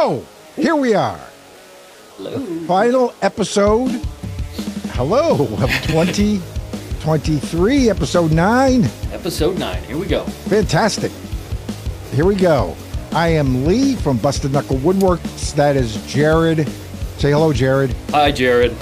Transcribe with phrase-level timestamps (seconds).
[0.00, 0.24] So,
[0.56, 1.20] here we are.
[2.16, 2.40] Hello.
[2.64, 3.90] Final episode.
[4.92, 8.84] Hello of 2023, episode 9.
[9.12, 9.82] Episode 9.
[9.82, 10.24] Here we go.
[10.24, 11.12] Fantastic.
[12.14, 12.74] Here we go.
[13.12, 15.54] I am Lee from Busted Knuckle Woodworks.
[15.54, 16.66] That is Jered.
[17.18, 17.94] Say hello, Jered.
[18.08, 18.72] Hi, Jered.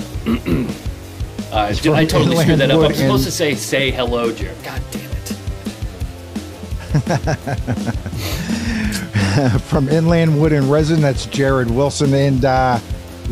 [1.52, 1.56] uh,
[1.96, 2.76] I totally screwed that up.
[2.76, 4.54] Inland I'm supposed to say, say hello, Jered.
[4.62, 5.10] God damn
[7.88, 8.38] it.
[9.60, 11.00] from Inland Wood and Resin.
[11.00, 12.12] That's Jered Wilson.
[12.14, 12.78] And uh,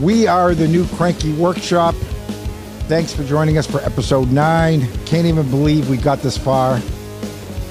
[0.01, 1.95] we are the new Cranky Workshop.
[2.89, 4.81] Thanks for joining us for episode 9.
[5.07, 6.81] Can't even believe we got this far.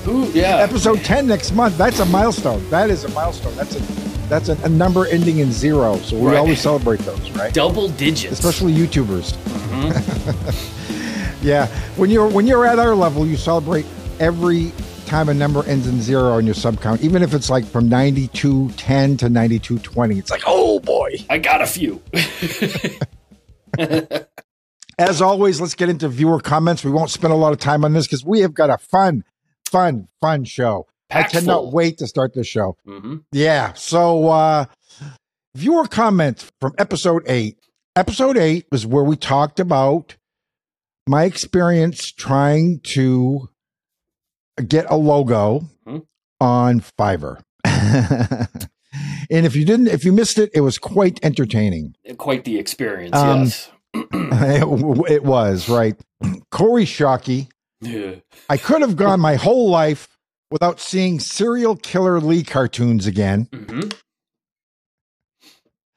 [0.07, 0.57] Ooh, yeah.
[0.57, 1.77] Episode 10 next month.
[1.77, 2.67] That's a milestone.
[2.69, 3.55] That is a milestone.
[3.55, 3.79] That's a
[4.27, 5.97] that's a, a number ending in zero.
[5.97, 6.37] So we Right.
[6.37, 7.53] always celebrate those, right?
[7.53, 8.33] Double digits.
[8.33, 9.33] Especially YouTubers.
[9.33, 11.35] Mm-hmm.
[11.47, 11.67] yeah.
[11.95, 13.85] When you're when you're at our level, you celebrate
[14.19, 14.71] every
[15.05, 17.89] time a number ends in zero on your sub count, even if it's like from
[17.89, 20.19] 9210 to 9220.
[20.19, 21.15] It's like, oh boy.
[21.29, 22.01] I got a few.
[24.97, 26.83] As always, let's get into viewer comments.
[26.83, 29.23] We won't spend a lot of time on this because we have got a fun,
[29.69, 30.87] fun, fun show.
[31.11, 32.77] I cannot wait to start this show.
[32.85, 33.73] hmm Yeah.
[33.73, 34.65] So, uh,
[35.53, 37.57] viewer comments from episode eight.
[37.95, 40.15] Episode eight was where we talked about
[41.07, 43.49] my experience trying to
[44.61, 45.99] get a logo Hmm.
[46.39, 47.41] on Fiverr.
[47.65, 51.95] and if you didn't, if you missed it, it was quite entertaining.
[52.17, 53.71] Quite the experience, Um, yes.
[53.93, 55.95] it, it was, right?
[56.51, 57.47] Corey Shockey.
[57.81, 58.15] Yeah.
[58.49, 60.07] I could have gone my whole life
[60.51, 63.47] without seeing serial killer Lee cartoons again.
[63.51, 63.93] Mhm.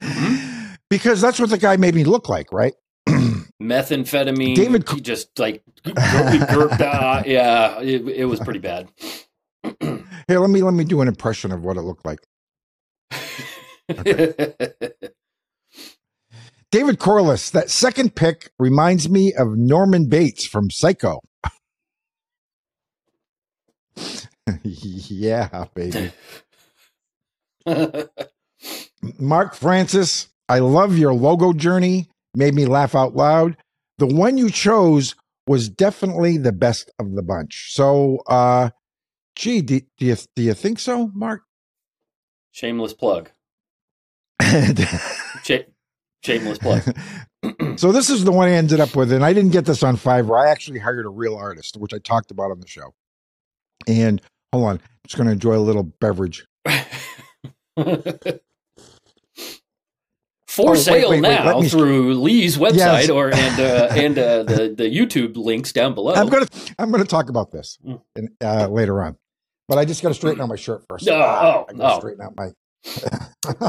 [0.90, 2.74] because that's what the guy made me look like, right?
[3.62, 4.54] Methamphetamine.
[4.54, 8.88] David- he just like, gurped, uh, yeah, it, it was pretty bad.
[9.80, 12.20] Here, let me let me do an impression of what it looked like.
[16.70, 21.20] David Corliss, that second pick reminds me of Norman Bates from Psycho.
[24.62, 26.12] yeah, baby.
[29.18, 32.10] Mark Francis, I love your logo journey.
[32.38, 33.56] Made me laugh out loud.
[33.98, 35.16] The one you chose
[35.48, 37.72] was definitely the best of the bunch.
[37.72, 38.70] So, uh,
[39.34, 41.42] gee, do, do you do you think so, Mark?
[42.52, 43.30] Shameless plug.
[45.42, 45.66] Sh-
[46.22, 46.96] shameless plug.
[47.76, 49.96] so this is the one I ended up with, and I didn't get this on
[49.96, 50.40] Fiverr.
[50.40, 52.94] I actually hired a real artist, which I talked about on the show.
[53.88, 54.22] And
[54.52, 56.46] hold on, I'm just going to enjoy a little beverage.
[60.58, 62.74] For Oh, sale wait, wait, now through Lee's website
[63.06, 63.10] Yes.
[63.10, 66.14] or and uh, and uh, the the YouTube links down below.
[66.14, 66.48] I'm gonna
[66.80, 68.00] I'm gonna talk about this Mm.
[68.16, 69.16] in, uh, later on,
[69.68, 71.06] but I just got to straighten out my shirt first.
[71.06, 71.98] No, Ah, oh, I got to oh.
[72.00, 72.50] straighten out my.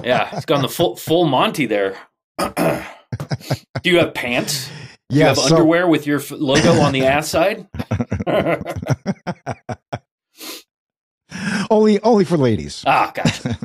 [0.03, 1.95] yeah, it's gone the full full Monty there.
[2.39, 4.67] Do you have pants?
[5.09, 7.67] Do you have So, underwear with your f- logo on the ass side?
[11.69, 12.83] only only for ladies.
[12.87, 13.57] ah, gotcha.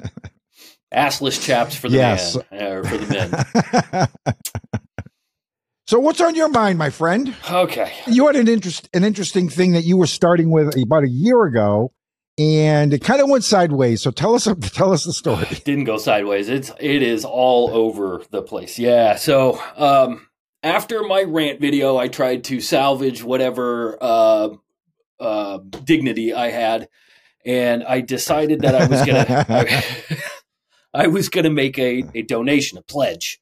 [0.95, 2.37] Assless chaps for the Yes.
[2.51, 4.39] man, uh, or for the men.
[5.87, 7.35] so what's on your mind, my friend?
[7.51, 7.93] Okay.
[8.07, 11.45] You had an interest an interesting thing that you were starting with about a year
[11.45, 11.93] ago,
[12.39, 14.03] and it kind of went sideways.
[14.03, 15.47] So tell us tell us the story.
[15.65, 16.49] didn't go sideways.
[16.49, 18.79] It's it is all over the place.
[18.79, 19.17] Yeah.
[19.17, 20.27] So um,
[20.63, 24.49] after my rant video, I tried to salvage whatever uh,
[25.21, 26.89] uh, dignity I had,
[27.45, 29.69] and I decided that I was gonna
[30.95, 33.41] I, was gonna make a, a donation, a pledge.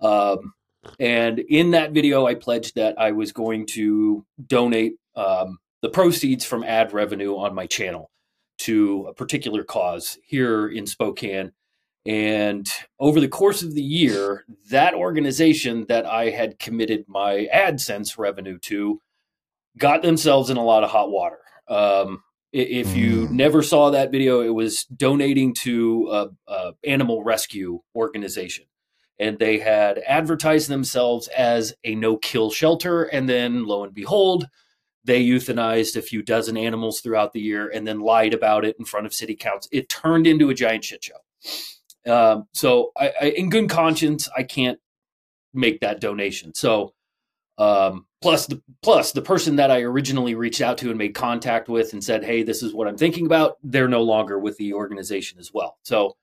[0.00, 0.54] Um,
[0.98, 6.44] and in that video, I pledged that I was going to donate um, the proceeds
[6.44, 8.10] from ad revenue on my channel
[8.58, 11.52] to a particular cause here in Spokane.
[12.04, 12.68] And
[12.98, 18.58] over the course of the year, that organization that I had committed my AdSense revenue
[18.62, 19.00] to
[19.78, 21.38] got themselves in a lot of hot water.
[21.68, 23.30] Um, if you Mm.
[23.30, 28.66] never saw that video, it was donating to a, a animal rescue organization,
[29.18, 33.04] and they had advertised themselves as a no-kill shelter.
[33.04, 34.46] And then, lo and behold,
[35.04, 38.84] they euthanized a few dozen animals throughout the year and then lied about it in
[38.84, 39.68] front of city council.
[39.72, 42.12] It turned into a giant shit show.
[42.12, 44.78] Um, so, I, I, in good conscience, I can't
[45.54, 46.54] make that donation.
[46.54, 46.94] So,
[47.58, 51.68] um, plus the plus the person that I originally reached out to and made contact
[51.68, 54.74] with and said, "Hey, this is what I'm thinking about." They're no longer with the
[54.74, 55.78] organization as well.
[55.82, 56.16] So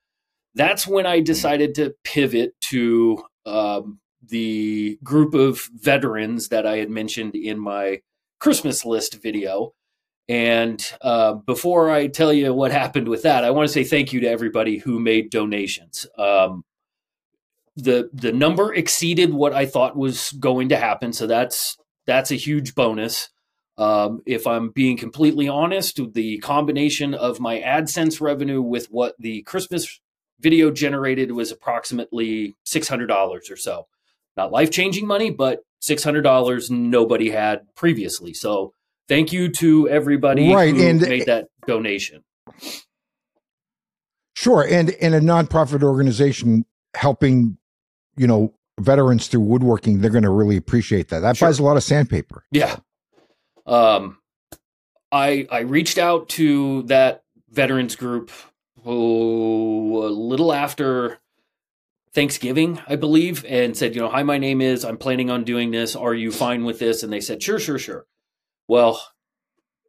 [0.54, 6.90] that's when I decided to pivot to um, the group of veterans that I had
[6.90, 8.00] mentioned in my
[8.38, 9.74] Christmas list video.
[10.28, 14.12] And uh, before I tell you what happened with that, I want to say thank
[14.12, 16.06] you to everybody who made donations.
[16.16, 16.64] Um,
[17.76, 21.76] the the number exceeded what I thought was going to happen, so that's
[22.06, 23.28] that's a huge bonus.
[23.78, 29.42] Um, if I'm being completely honest, the combination of my AdSense revenue with what the
[29.42, 30.00] Christmas
[30.38, 33.86] video generated was approximately six hundred dollars or so.
[34.36, 38.34] Not life changing money, but six hundred dollars nobody had previously.
[38.34, 38.74] So
[39.08, 42.22] thank you to everybody Right, who and- made that donation.
[44.34, 46.64] Sure, and and a nonprofit organization
[46.94, 47.58] helping,
[48.16, 51.20] you know, veterans through woodworking, they're going to really appreciate that.
[51.20, 51.48] That Sure.
[51.48, 52.44] buys a lot of sandpaper.
[52.50, 52.76] Yeah.
[53.66, 54.18] Um,
[55.12, 58.30] I I reached out to that veterans group
[58.84, 61.18] oh, a little after
[62.12, 64.84] Thanksgiving, I believe, and said, you know, hi, my name is.
[64.84, 65.94] I'm planning on doing this.
[65.94, 67.02] Are you fine with this?
[67.02, 68.06] And they said, sure, sure, sure.
[68.66, 69.00] Well,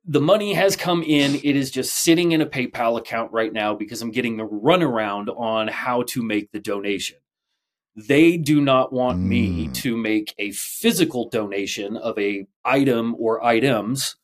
[0.05, 1.35] the money has come in.
[1.35, 5.27] It is just sitting in a PayPal account right now because I'm getting the runaround
[5.35, 7.17] on how to make the donation.
[7.95, 9.73] They do not want me Mm.
[9.75, 14.15] to make a physical donation of a item or items.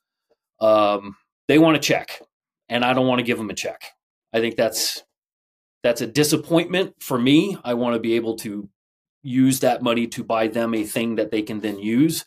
[0.59, 1.17] Um,
[1.47, 2.21] they want a check,
[2.69, 3.81] and I don't want to give them a check.
[4.33, 5.03] I think that's
[5.83, 7.57] that's a disappointment for me.
[7.63, 8.67] I want to be able to
[9.21, 12.25] use that money to buy them a thing that they can then use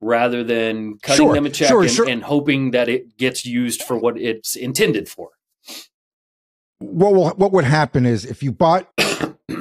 [0.00, 2.08] rather than cutting Sure, them a check sure, and, sure.
[2.08, 5.30] and hoping that it gets used for what it's intended for.
[6.80, 8.88] What will what would happen is if you bought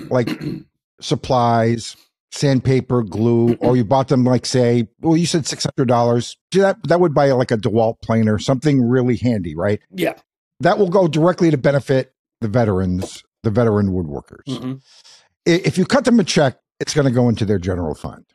[0.10, 0.30] like
[1.02, 1.96] supplies,
[2.32, 6.38] sandpaper, glue, or you bought them like say, well, you said six hundred dollars.
[6.54, 9.82] That that would buy like a Dewalt planer, something really handy, right?
[9.92, 10.14] Yeah.
[10.62, 14.46] That will go directly to benefit the veterans, the veteran woodworkers.
[14.48, 14.82] Mhm.
[15.46, 18.26] If you cut them a check, it's going to go into their general fund,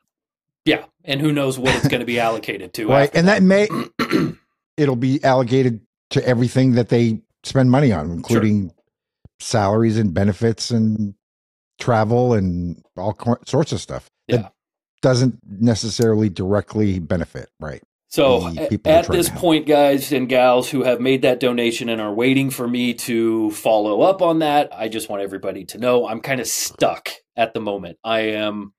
[0.65, 0.85] Yeah.
[1.05, 2.89] And who knows what it's going to be allocated to.
[2.91, 3.11] right?
[3.15, 3.69] And that may
[4.77, 5.81] it'll be allocated
[6.11, 8.73] to everything that they spend money on, including
[9.41, 11.15] salaries and benefits and
[11.78, 14.11] travel and all sorts of stuff.
[14.28, 14.37] Yeah.
[14.37, 14.52] That
[15.02, 17.82] doesn't necessarily directly benefit, right?
[18.08, 21.40] So the a- people they're at this point, guys and gals who have made that
[21.40, 25.64] donation and are waiting for me to follow up on that, I just want everybody
[25.67, 27.99] to know I'm kind of stuck at the moment.
[28.05, 28.73] I am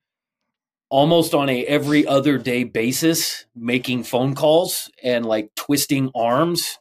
[0.90, 6.80] almost on a every other day basis making phone calls and like twisting arms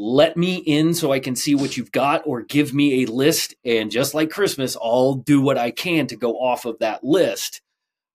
[0.00, 3.54] let me in so I can see what you've got or give me a list
[3.64, 7.60] and just like Christmas I'll do what I can to go off of that list.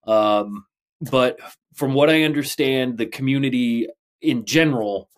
[0.08, 0.66] Um
[1.02, 1.40] but
[1.76, 3.88] from what I understand, the community
[4.22, 5.10] in general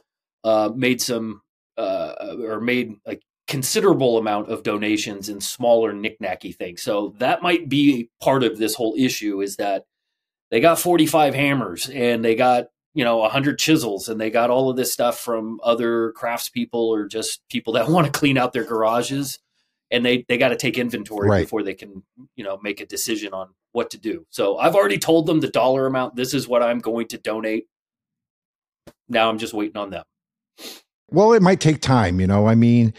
[0.43, 1.41] uh, made some
[1.77, 6.81] uh, or made a considerable amount of donations in smaller knickknacky things.
[6.81, 9.85] So that might be part of this whole issue is that
[10.49, 12.67] they got 45 hammers and they got
[12.97, 16.73] you know a 100 chisels and they got all of this stuff from other craftspeople
[16.95, 19.39] or just people that want to clean out their garages
[19.91, 21.43] and they they got to take inventory Right.
[21.45, 22.03] before they can
[22.35, 25.47] you know make a decision on what to do so i've already told them the
[25.61, 27.65] dollar amount this is what i'm going to donate
[29.07, 30.03] now i'm just waiting on them
[31.09, 32.47] Well, it might take time, you know.
[32.47, 32.93] I mean,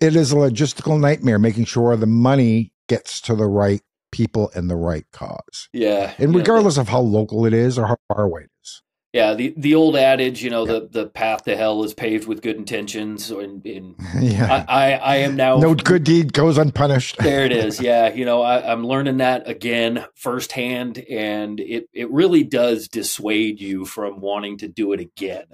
[0.00, 4.68] it is a logistical nightmare making sure the money gets to the right people and
[4.68, 5.68] the right cause.
[5.72, 8.82] yeah And yeah, regardless of how local it is or how far away it is.
[9.12, 12.42] Yeah the the old adage you know the the path to hell is paved with
[12.42, 14.64] good intentions and, and yeah.
[14.68, 17.18] I, I i am now no good deed goes unpunished.
[17.20, 22.10] there it is yeah you know I, i'm learning that again firsthand and it it
[22.10, 25.46] really does dissuade you from wanting to do it again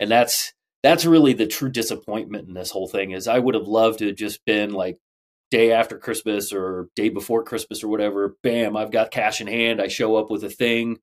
[0.00, 0.52] and that's
[0.82, 4.06] that's really the true disappointment in this whole thing is i would have loved to
[4.06, 4.98] have just been like
[5.50, 9.80] day after christmas or day before christmas or whatever bam i've got cash in hand
[9.80, 10.98] i show up with a thing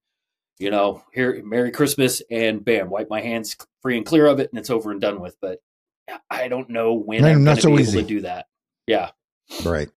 [0.58, 4.50] you know here merry christmas and bam wipe my hands free and clear of it
[4.50, 5.60] and it's over and done with but
[6.30, 7.98] i don't know when No, i'm not going to so be easy.
[7.98, 8.46] able to do that
[8.86, 9.10] yeah
[9.64, 9.88] Right.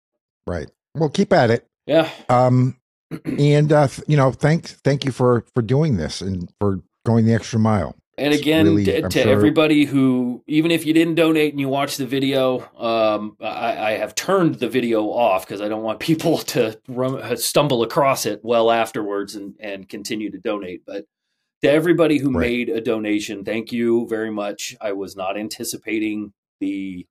[0.47, 0.71] Right.
[0.95, 1.67] Well, keep at it.
[1.87, 2.77] yeah Um,
[3.25, 7.33] and uh, you know, thank thank you for for doing this and for going the
[7.35, 7.97] extra mile.
[8.19, 11.69] And again, really- to, to sure- everybody who, even if you didn't donate and you
[11.69, 16.01] watched the video, um, I, I have turned the video off because I don't want
[16.01, 20.83] people to run, stumble across it well afterwards and, and continue to donate.
[20.87, 21.05] But
[21.63, 22.49] to everybody who Right.
[22.49, 24.77] made a donation, thank you very much.
[24.81, 27.07] I was not anticipating the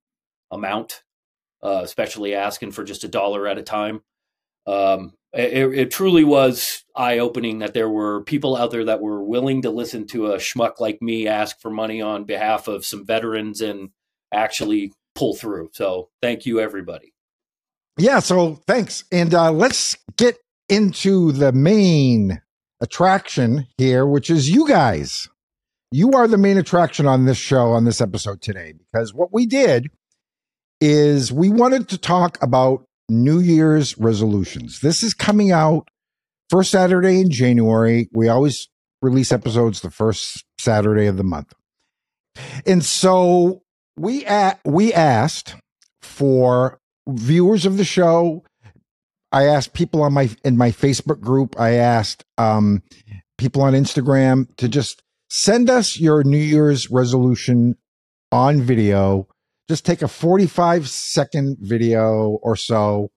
[0.52, 1.04] amount,
[1.64, 4.02] uh, especially asking for just a dollar at a time.
[4.66, 9.24] Um, it, it truly was eye opening that there were people out there that were
[9.24, 13.06] willing to listen to a schmuck like me ask for money on behalf of some
[13.06, 13.90] veterans and
[14.34, 15.70] actually pull through.
[15.74, 17.14] So thank you, everybody.
[17.98, 18.20] Yeah.
[18.20, 20.38] So thanks, and uh, let's get
[20.70, 22.42] into the main
[22.82, 25.28] attraction here, which is you guys.
[25.92, 29.46] you are the main attraction on this show, on this episode today, because what we
[29.46, 29.90] did
[30.82, 34.80] is we wanted to talk about New Year's resolutions.
[34.82, 35.88] This is coming out
[36.50, 38.10] first Saturday in January.
[38.14, 38.68] We always
[39.02, 41.54] release episodes the first Saturday of the month.
[42.66, 43.62] And so
[43.98, 45.56] we a- we asked
[46.02, 48.44] for viewers of the show.
[49.32, 51.60] I asked people on my in my Facebook group.
[51.60, 52.82] I asked um,
[53.38, 57.76] people on Instagram to just send us your New Year's resolution
[58.32, 59.28] on video.
[59.70, 63.10] Just take a 45 second video or so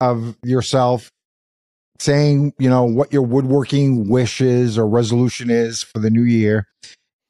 [0.00, 1.10] of yourself
[2.00, 6.66] saying, you know, what your woodworking wishes or resolution is for the new year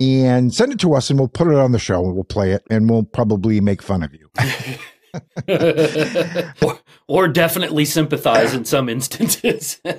[0.01, 2.53] and send it to us and we'll put it on the show and we'll play
[2.53, 4.29] it and we'll probably make fun of you.
[6.63, 6.79] or,
[7.09, 9.81] or definitely sympathize in some instances.
[9.85, 9.97] and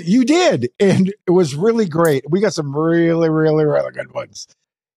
[0.00, 0.70] you did.
[0.80, 2.24] And it was really great.
[2.28, 4.48] We got some really, really, really good ones.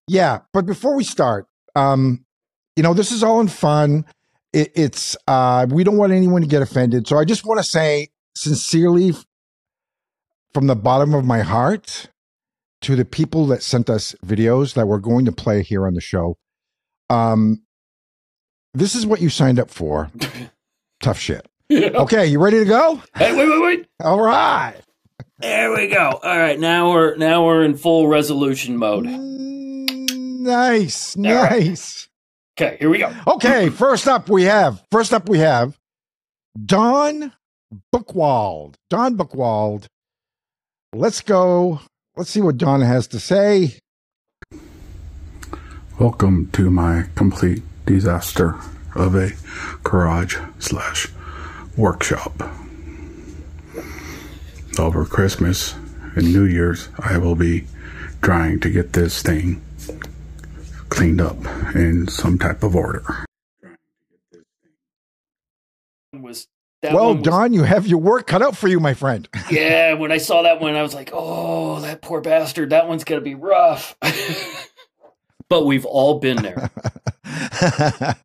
[0.08, 0.40] Yeah.
[0.54, 2.26] But before we start, um,
[2.76, 4.06] you know, this is all in fun.
[4.52, 7.08] It, it's, uh, we don't want anyone to get offended.
[7.08, 9.14] So I just want to say sincerely
[10.54, 12.10] from the bottom of my heart
[12.82, 16.02] to the people that sent us videos that we're going to play here on the
[16.02, 16.38] show.
[17.10, 17.64] Um,
[18.74, 20.10] this is what you signed up for.
[21.02, 21.46] Tough shit.
[21.70, 21.90] Yeah.
[21.94, 23.02] Okay, you ready to go?
[23.16, 23.88] Hey, wait, wait, wait.
[24.00, 24.76] All right.
[25.40, 26.20] There we go.
[26.22, 29.06] All right, now we're now we're in full resolution mode.
[29.06, 31.68] Nice, All right.
[31.68, 32.10] nice.
[32.60, 33.14] Okay, here we go.
[33.28, 35.78] Okay, first up we have first up we have
[36.66, 37.32] Don
[37.94, 38.76] Bookwald.
[38.90, 39.86] Don Bookwald.
[40.94, 41.80] Let's go.
[42.20, 43.80] Let's see what Don has to say.
[45.98, 48.60] Welcome to my complete disaster
[48.94, 49.32] of a
[49.86, 51.08] garage slash
[51.78, 52.44] workshop.
[54.78, 55.76] Over Christmas
[56.18, 57.68] and New Year's, I will be
[58.22, 59.62] trying to get this thing
[60.90, 61.38] cleaned up
[61.74, 63.24] in some type of order.
[66.12, 66.50] Was
[66.82, 69.28] that well, was- Don, you have your work cut out for you, my friend.
[69.52, 72.70] Yeah, when I saw that one, I was like, "Oh, that poor bastard.
[72.70, 73.98] That one's gonna be rough."
[75.50, 76.70] but we've all been there.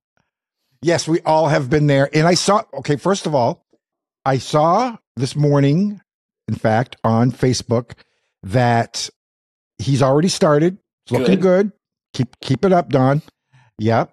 [0.83, 2.11] yes, we all have been there.
[2.13, 3.65] And I saw, okay, first of all,
[4.27, 6.01] I saw this morning,
[6.47, 7.93] in fact, on Facebook
[8.43, 9.09] that
[9.79, 10.79] he's already started.
[11.07, 11.73] It's looking good.
[12.13, 13.23] Keep keep it up, Don.
[13.79, 14.13] Yep.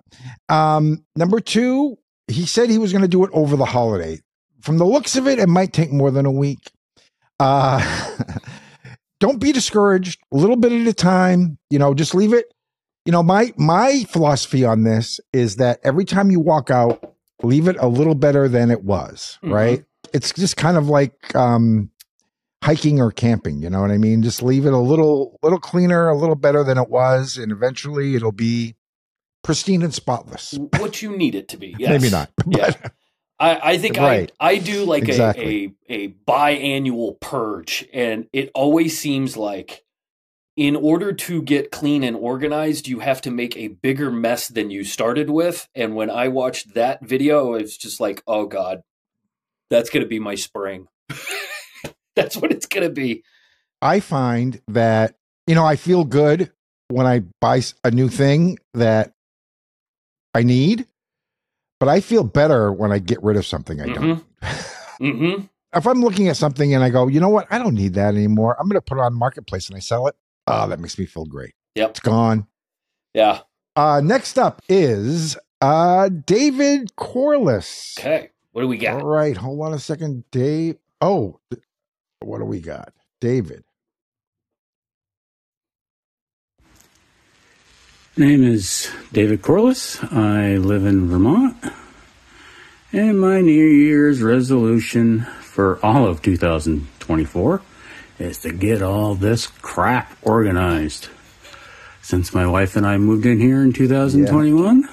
[0.50, 4.20] Um, number two, he said he was going to do it over the holiday.
[4.62, 6.72] From the looks of it, it might take more than a week.
[7.40, 7.80] Uh,
[9.20, 10.20] don't be discouraged.
[10.34, 11.58] A little bit at a time.
[11.70, 12.46] You know, just leave it
[13.06, 17.68] you know my my philosophy on this is that every time you walk out leave
[17.68, 19.52] it a little better than it was Mhm.
[19.52, 21.90] right it's just kind of like um
[22.64, 26.10] hiking or camping you know what i mean just leave it a little little cleaner
[26.10, 28.76] a little better than it was and eventually it'll be
[29.44, 31.76] pristine and spotless what you need it to be.
[31.80, 32.00] Yes.
[32.00, 32.72] maybe not Yeah.
[33.42, 34.32] I, I think Right.
[34.40, 35.74] I I do like Exactly.
[35.90, 39.84] a, a a biannual purge, and it always seems like
[40.56, 44.70] in order to get clean and organized, you have to make a bigger mess than
[44.70, 45.68] you started with.
[45.74, 48.84] And when I watched that video, it's just like, oh god,
[49.72, 50.88] that's gonna be my spring.
[52.16, 53.24] that's what it's gonna be.
[53.82, 55.16] I find that
[55.48, 56.52] you know I feel good
[56.90, 59.14] when I buy a new thing that
[60.36, 60.86] I need,
[61.82, 64.24] but I feel better when I get rid of something I don't.
[65.02, 65.46] Mm-hmm.
[65.74, 68.14] if I'm looking at something and I go, you know what, I don't need that
[68.14, 68.56] anymore.
[68.60, 70.16] I'm going to put it on marketplace and I sell it.
[70.46, 71.56] Oh, that makes me feel great.
[71.74, 71.90] Yep.
[71.90, 72.46] It's gone.
[73.16, 73.40] Yeah.
[73.76, 77.96] Uh, next up is uh, David Corliss.
[77.98, 78.30] Okay.
[78.52, 79.02] What do we got?
[79.02, 80.78] All right, hold on a second, Dave.
[81.02, 81.40] Oh,
[82.20, 83.64] what do we got, David?
[88.22, 89.98] Name is David Corliss.
[90.14, 91.58] I live in Vermont.
[92.94, 97.62] And my New Year's resolution for all of 2024
[98.20, 101.10] is to get all this crap organized.
[102.04, 104.88] Since my wife and I moved in here in 2021,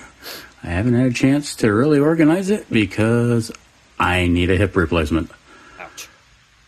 [0.63, 3.53] I haven't had a chance to really organize it because
[4.01, 5.31] I need a hip replacement.
[5.79, 6.09] Ouch.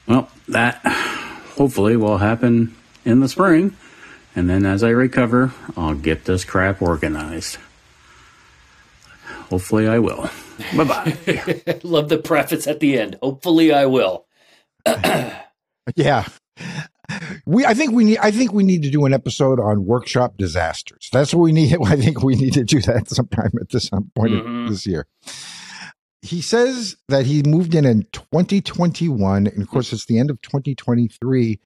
[0.07, 0.85] Well, that
[1.57, 2.77] hopefully will happen
[3.07, 3.75] in the spring.
[4.37, 7.59] And then as I recover, I'll get this crap organized.
[9.51, 10.31] Hopefully I will.
[10.77, 11.81] Bye bye.
[11.83, 13.19] Love the preface at the end.
[13.23, 14.27] Hopefully, I will.
[15.97, 16.27] Yeah.
[17.45, 18.19] We, I think we need.
[18.19, 21.09] I think we need to do an episode on workshop disasters.
[21.13, 21.77] That's what we need.
[21.85, 24.69] I think we need to do that sometime at this some point of Mhm.
[24.69, 25.07] this year.
[26.23, 30.41] He says that he moved in in 2021, and of course, it's the end of
[30.43, 31.59] 2023.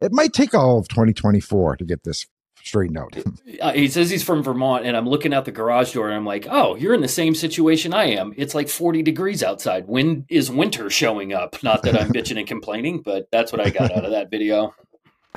[0.00, 2.26] It might take all of 2024 to get this
[2.62, 3.16] straightened out.
[3.60, 6.26] Uh, he says he's from Vermont, and I'm looking out the garage door, and I'm
[6.26, 8.34] like, "Oh, you're in the same situation I am.
[8.36, 9.86] It's like 40 degrees outside.
[9.86, 11.62] When is winter showing up?
[11.62, 14.74] Not that I'm bitching and complaining, but that's what I got out of that video.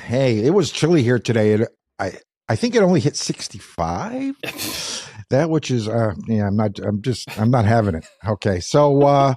[0.02, 1.52] Hey, it was chilly here today.
[1.52, 4.34] It, I I think it only hit 65.
[5.30, 8.06] that which is uh yeah, I'm not I'm just I'm not having it.
[8.26, 8.58] Okay.
[8.60, 9.34] So uh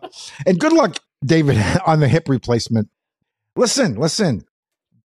[0.47, 2.89] and good luck David on the hip replacement.
[3.55, 4.45] Listen, listen.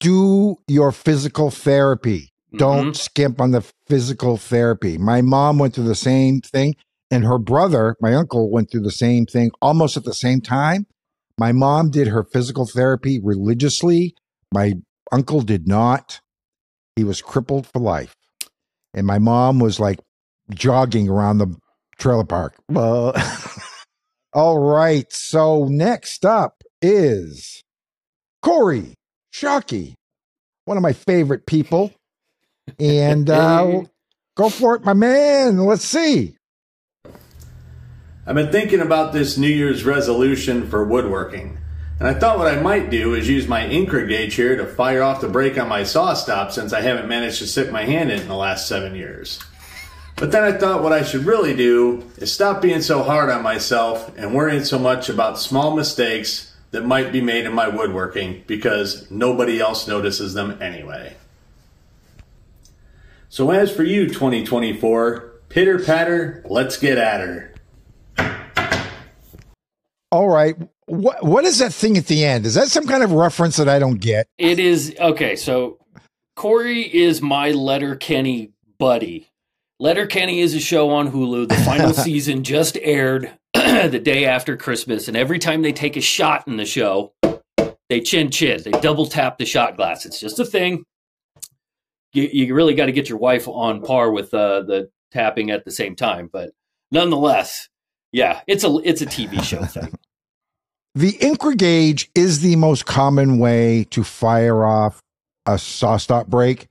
[0.03, 2.33] Do your physical therapy.
[2.57, 2.95] Don't Mhm.
[2.97, 4.97] skimp on the physical therapy.
[4.97, 6.75] My mom went through the same thing,
[7.09, 10.87] and her brother, my uncle, went through the same thing almost at the same time.
[11.39, 14.13] My mom did her physical therapy religiously.
[14.53, 14.73] My
[15.11, 16.19] uncle did not.
[16.97, 18.13] He was crippled for life.
[18.93, 19.99] And my mom was like
[20.51, 21.55] jogging around the
[21.97, 22.55] trailer park.
[22.69, 23.13] Well,
[24.33, 25.11] all right.
[25.13, 27.63] So next up is
[28.41, 28.95] Corey
[29.33, 29.95] Shockey,
[30.65, 31.91] one of my favorite people.
[32.79, 33.83] And uh,
[34.35, 35.57] go for it, my man.
[35.57, 36.35] Let's see.
[38.25, 41.57] I've been thinking about this New Year's resolution for woodworking,
[41.99, 45.03] and I thought what I might do is use my Incra gauge here to fire
[45.03, 48.21] off the brake on my SawStop since I haven't managed to sit my hand in
[48.21, 49.41] in the last seven years.
[50.15, 53.43] But then I thought what I should really do is stop being so hard on
[53.43, 58.43] myself and worrying so much about small mistakes that might be made in my woodworking
[58.47, 61.15] because nobody else notices them anyway.
[63.29, 67.53] So as for you, 2024, pitter patter, let's get at her.
[70.11, 70.55] All right.
[70.85, 72.45] What what is that thing at the end?
[72.45, 74.27] Is that some kind of reference that I don't get?
[74.37, 75.35] It is okay.
[75.35, 75.77] So
[76.35, 79.29] Corey is my Letterkenny buddy.
[79.79, 81.49] Letterkenny is a show on Hulu.
[81.49, 83.31] The final season just aired
[83.89, 87.13] the day after Christmas, and every time they take a shot in the show,
[87.89, 88.61] they chin chin.
[88.61, 90.05] They double tap the shot glass.
[90.05, 90.83] It's just a thing.
[92.11, 95.63] You, you really got to get your wife on par with uh, the tapping at
[95.63, 96.51] the same time, but
[96.91, 97.69] nonetheless,
[98.11, 99.97] yeah, it's a it's a TV show thing.
[100.95, 104.99] The Incra gauge is the most common way to fire off
[105.45, 106.67] a SawStop break.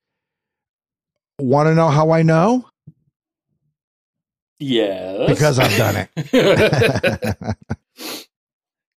[1.40, 2.68] Want to know how I know?
[4.64, 7.56] Yes, Because I've done it.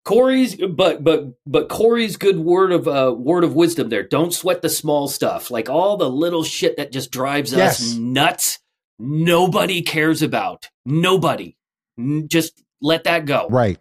[0.06, 4.04] Corey's, but but but Corey's good word of uh, word of wisdom there.
[4.04, 8.60] Don't sweat the small stuff, like all the little shit that just drives us nuts.
[8.99, 10.69] Nobody cares about.
[10.86, 11.58] Nobody.
[11.97, 13.47] N- Just let that go.
[13.49, 13.80] right.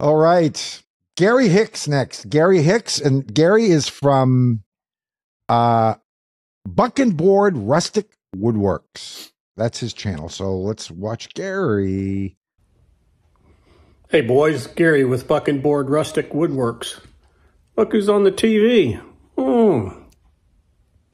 [0.00, 0.82] All right.
[1.16, 2.28] Gary Hicks next.
[2.28, 2.98] Gary Hicks.
[3.00, 4.64] And Gary is from
[5.50, 5.94] uh
[6.66, 9.32] Buck and Board Rustic Woodworks.
[9.56, 10.28] That's his channel.
[10.28, 12.36] So let's watch Gary.
[14.08, 17.00] Hey boys, Gary with Buck and Board Rustic Woodworks.
[17.76, 19.02] Look who's on the TV.
[19.36, 20.00] Oh,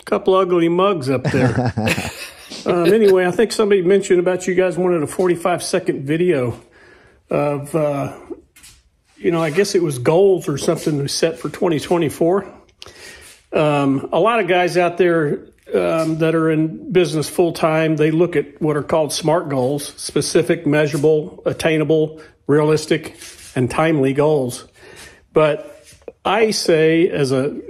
[0.07, 1.73] couple ugly mugs up there.
[2.67, 6.59] um, anyway, I think somebody mentioned about you guys wanted a 45 second video
[7.29, 8.17] of, uh,
[9.17, 12.53] you know, I guess it was goals or something to set for 2024.
[13.53, 18.11] Um, a lot of guys out there um, that are in business full time, they
[18.11, 23.17] look at what are called SMART goals specific, measurable, attainable, realistic,
[23.55, 24.69] and timely goals.
[25.33, 25.73] But
[26.25, 27.61] I say, as a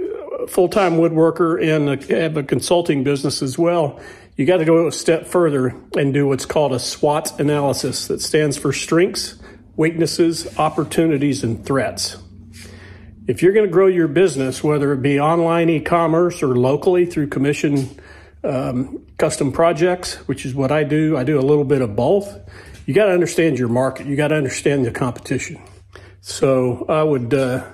[0.47, 3.99] full time woodworker and a, have a consulting business as well,
[4.35, 8.21] you got to go a step further and do what's called a SWOT analysis that
[8.21, 9.35] stands for strengths,
[9.75, 12.17] weaknesses, opportunities, and threats.
[13.27, 17.05] If you're going to grow your business, whether it be online e commerce or locally
[17.05, 17.89] through commission
[18.41, 22.39] um, custom projects, which is what I do, I do a little bit of both.
[22.85, 25.61] You got to understand your market, you got to understand the competition.
[26.21, 27.65] So I would uh,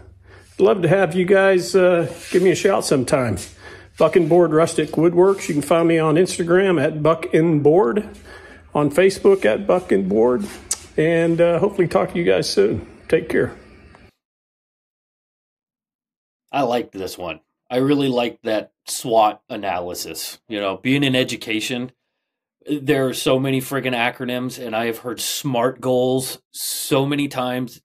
[0.57, 3.37] love to have you guys uh, give me a shout sometime.
[3.99, 5.47] Buck and Board Rustic Woodworks.
[5.47, 8.09] You can find me on Instagram at Buck Board,
[8.73, 10.47] on Facebook at Buck and Board,
[10.97, 12.87] and uh, hopefully talk to you guys soon.
[13.07, 13.55] Take care.
[16.53, 17.41] I liked this one.
[17.69, 20.39] I really liked that SWOT analysis.
[20.47, 21.91] You know, being in education,
[22.69, 27.81] there are so many friggin' acronyms, and I have heard SMART goals so many times.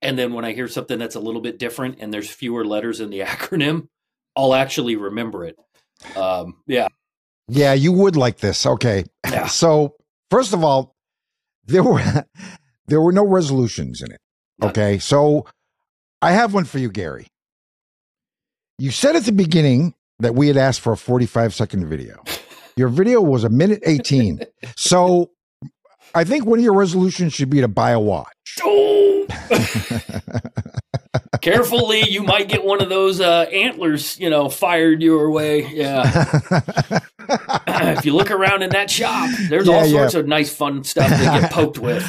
[0.00, 3.00] And then when I hear something that's a little bit different and there's fewer letters
[3.00, 3.88] in the acronym,
[4.36, 5.58] I'll actually remember it.
[6.16, 6.88] Um, yeah.
[7.48, 8.64] Yeah, you would like this.
[8.64, 9.04] Okay.
[9.28, 9.46] Yeah.
[9.56, 9.96] So,
[10.30, 10.94] first of all,
[11.64, 12.02] there were
[12.86, 14.20] there were no resolutions in it.
[14.62, 14.98] Okay.
[14.98, 15.46] So,
[16.22, 17.26] I have one for you, Gary.
[18.78, 22.22] You said at the beginning that we had asked for a 45 second video.
[22.76, 24.40] Your video was a minute 18.
[24.76, 25.30] So,
[26.14, 28.26] I think one of your resolutions should be to buy a watch.
[28.62, 29.26] Oh,
[31.40, 35.66] carefully, you might get one of those uh, antlers, you know, fired your way.
[35.72, 36.02] Yeah.
[37.96, 39.98] if you look around in that shop, there's all Yeah, yeah.
[40.00, 42.04] sorts of nice, fun stuff to get poked with.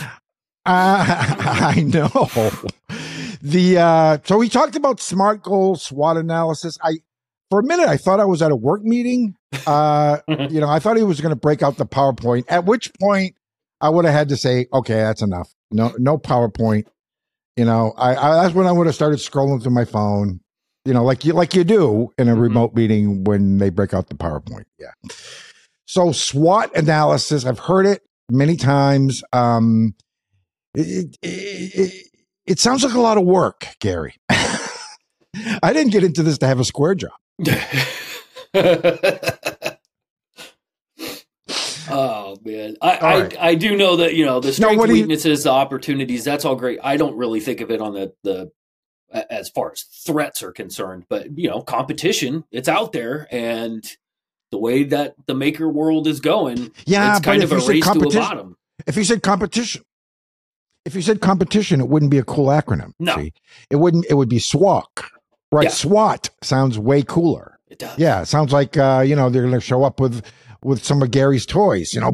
[0.66, 2.10] Uh, I know.
[3.42, 6.78] The uh so we talked about smart goals, SWOT analysis.
[6.84, 6.98] I
[7.50, 9.36] for a minute I thought I was at a work meeting.
[9.66, 12.46] Uh you know, I thought he was going to break out the PowerPoint.
[12.50, 13.36] At which point
[13.82, 15.54] I would have had to say, "Okay, that's enough.
[15.72, 16.86] No no PowerPoint."
[17.56, 20.42] You know, I, I that's when I would have started scrolling through my phone.
[20.86, 22.42] You know, like you like you do in a Mhm.
[22.42, 24.66] remote meeting when they break out the PowerPoint.
[24.80, 24.92] Yeah.
[25.86, 29.24] So SWOT analysis, I've heard it many times.
[29.34, 29.96] Um
[30.76, 32.07] it, it, it,
[32.48, 34.16] it sounds like a lot of work, Gary.
[34.30, 37.12] I didn't get into this to have a square job.
[41.90, 43.30] oh man, I, All I.
[43.40, 46.24] I do know that you know the strengths, what do you- weaknesses, the opportunities.
[46.24, 46.80] That's all great.
[46.84, 48.52] I don't really think of it on the the
[49.30, 52.44] as far as threats are concerned, but you know, competition.
[52.52, 53.86] It's out there, and
[54.52, 57.80] the way that the maker world is going, Yeah, it's kind of a race to
[57.82, 58.58] competition- bottom.
[58.86, 59.84] If you said competition,
[60.88, 62.94] if you said competition, it wouldn't be a cool acronym.
[63.00, 63.16] No.
[63.16, 63.34] see?
[63.70, 64.06] it wouldn't.
[64.10, 65.04] It would be SWOT.
[65.52, 65.70] Right, Yeah.
[65.70, 67.60] SWAT sounds way cooler.
[67.70, 67.98] It does.
[68.00, 70.26] Yeah, it sounds like uh, you know they're going to show up with
[70.64, 71.94] with some of Gary's toys.
[71.94, 72.12] You know,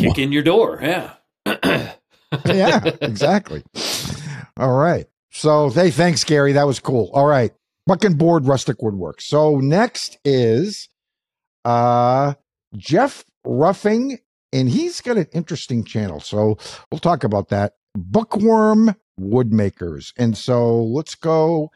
[0.00, 0.78] Kick in your door.
[0.82, 1.14] Yeah.
[2.44, 3.64] yeah, exactly.
[4.56, 5.06] All right.
[5.30, 6.52] So, hey, thanks, Gary.
[6.52, 7.10] That was cool.
[7.12, 7.52] All right.
[7.88, 9.20] Fucking board rustic woodwork.
[9.20, 10.88] So next is
[11.64, 12.34] uh
[12.76, 14.18] Jeff Ruffing,
[14.52, 16.20] and he's got an interesting channel.
[16.20, 16.56] So
[16.90, 17.74] we'll talk about that.
[17.94, 20.12] Bookworm Woodmakers.
[20.16, 21.70] And so let's go,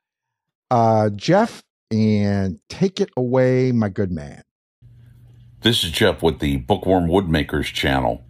[0.71, 4.43] uh, Jeff, and take it away, my good man.
[5.63, 8.25] This is Jeff with the Bookworm Woodmakers channel.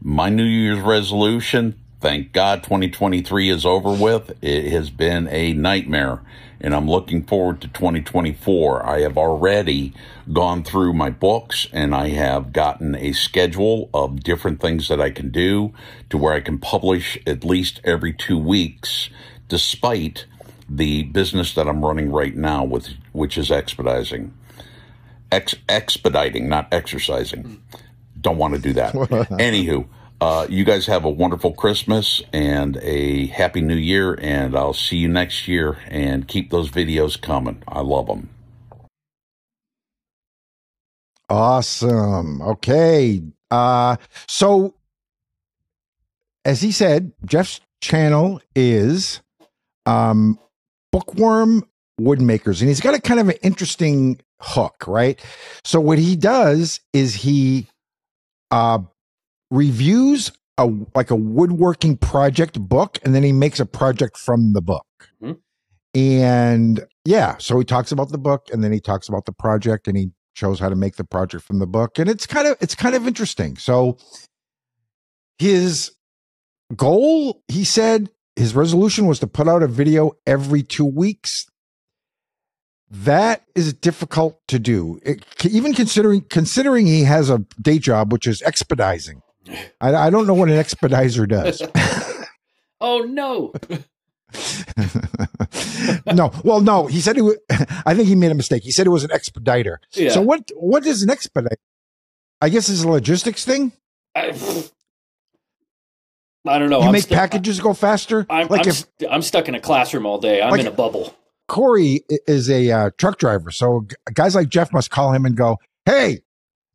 [0.00, 4.36] My New Year's resolution, thank God 2023 is over with.
[4.42, 6.20] It has been a nightmare,
[6.60, 8.84] and I'm looking forward to 2024.
[8.84, 9.94] I have already
[10.32, 15.10] gone through my books and I have gotten a schedule of different things that I
[15.10, 15.72] can do
[16.10, 19.08] to where I can publish at least every two weeks,
[19.48, 20.26] despite
[20.68, 24.32] the business that I'm running right now with which is expediting
[25.32, 27.42] ex- expediting, not exercising.
[27.42, 27.54] Hmm.
[28.20, 28.92] Don't want to do that.
[28.94, 29.86] Anywho,
[30.22, 34.98] uh, you guys have a wonderful Christmas and a happy New Year, and I'll see
[34.98, 35.78] you next year.
[35.88, 37.60] And keep those videos coming.
[37.66, 38.28] I love them.
[41.28, 42.40] Awesome.
[42.40, 43.20] Okay.
[43.50, 43.96] Uh
[44.28, 44.74] so
[46.44, 49.22] as he said, Jeff's channel is
[49.86, 50.38] um
[50.92, 51.66] Bookworm
[52.00, 55.18] Woodmakers and he's got a kind of an interesting hook, right?
[55.64, 57.66] So what he does is he
[58.52, 58.80] uh
[59.52, 64.62] reviews a like a woodworking project book and then he makes a project from the
[64.62, 64.86] book.
[65.22, 65.38] Mhm.
[65.94, 69.86] And yeah, so he talks about the book and then he talks about the project
[69.86, 72.56] and he shows how to make the project from the book and it's kind of
[72.60, 73.56] it's kind of interesting.
[73.56, 73.98] So
[75.38, 75.92] his
[76.74, 81.46] goal, he said his resolution was to put out a video every 2 weeks.
[82.90, 84.98] That is difficult to do.
[85.02, 89.20] It, even considering considering he has a day job which is expediting.
[89.80, 91.62] I, I don't know what an expedizer does.
[92.84, 93.52] Oh no.
[96.12, 96.86] no, well, no.
[96.88, 97.22] He said it.
[97.22, 97.36] Was,
[97.86, 98.64] I think he made a mistake.
[98.64, 99.80] He said it was an expediter.
[99.92, 100.10] Yeah.
[100.10, 100.50] So what?
[100.56, 101.60] What is an expedite?
[102.40, 103.70] I guess it's a logistics thing.
[104.16, 104.30] I,
[106.46, 106.80] I don't know.
[106.80, 108.26] you I'm make stu- packages go faster.
[108.28, 110.42] I'm, like I'm, if st- I'm stuck in a classroom all day.
[110.42, 111.14] I'm Like- in a bubble.
[111.46, 115.36] Corey is a uh, truck driver, so g- guys like Jeff must call him and
[115.36, 116.22] go, "Hey,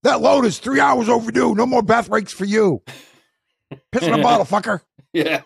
[0.04, 1.56] that load is three hours overdue.
[1.56, 2.82] No more bath breaks for you.
[3.92, 4.82] Piss in a bottle, fucker."
[5.14, 5.42] Yeah.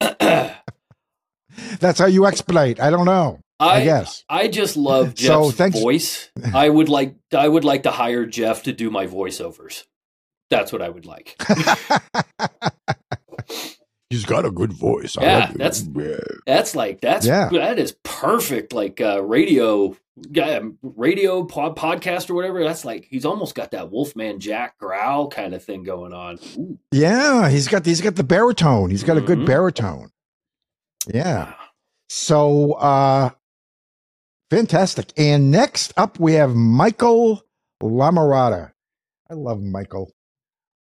[1.80, 2.80] That's how you expedite.
[2.80, 3.40] I don't know.
[3.58, 4.24] I, I guess.
[4.28, 6.30] I just love So, Jeff's thanks- voice.
[6.54, 9.84] I would like I would like to hire Jeff to do my voiceovers.
[10.50, 11.34] That's what I would like.
[14.10, 15.16] He's got a good voice.
[15.20, 15.88] Yeah, like that's-
[16.46, 17.48] That's like that's Yeah.
[17.50, 19.96] that is perfect like uh radio
[20.30, 22.62] yeah, radio pod, podcast or whatever.
[22.64, 26.38] That's like he's almost got that Wolfman Jack growl kind of thing going on.
[26.56, 26.78] Ooh.
[26.92, 28.90] Yeah, he's got he's got the baritone.
[28.90, 29.46] He's got a good Mhm.
[29.46, 30.10] baritone.
[31.12, 31.54] Yeah.
[32.08, 33.30] So uh
[34.50, 35.12] fantastic.
[35.16, 37.42] And next up we have Michael
[37.82, 38.72] Lamarada.
[39.30, 40.10] I love Michael.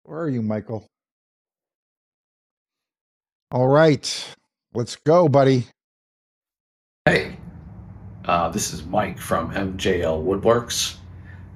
[0.04, 0.88] Where are you, Michael?
[3.52, 4.36] All right.
[4.74, 5.65] Let's go, buddy.
[7.06, 7.38] Hey,
[8.25, 10.95] uh, this is Mike from MJL Woodworks.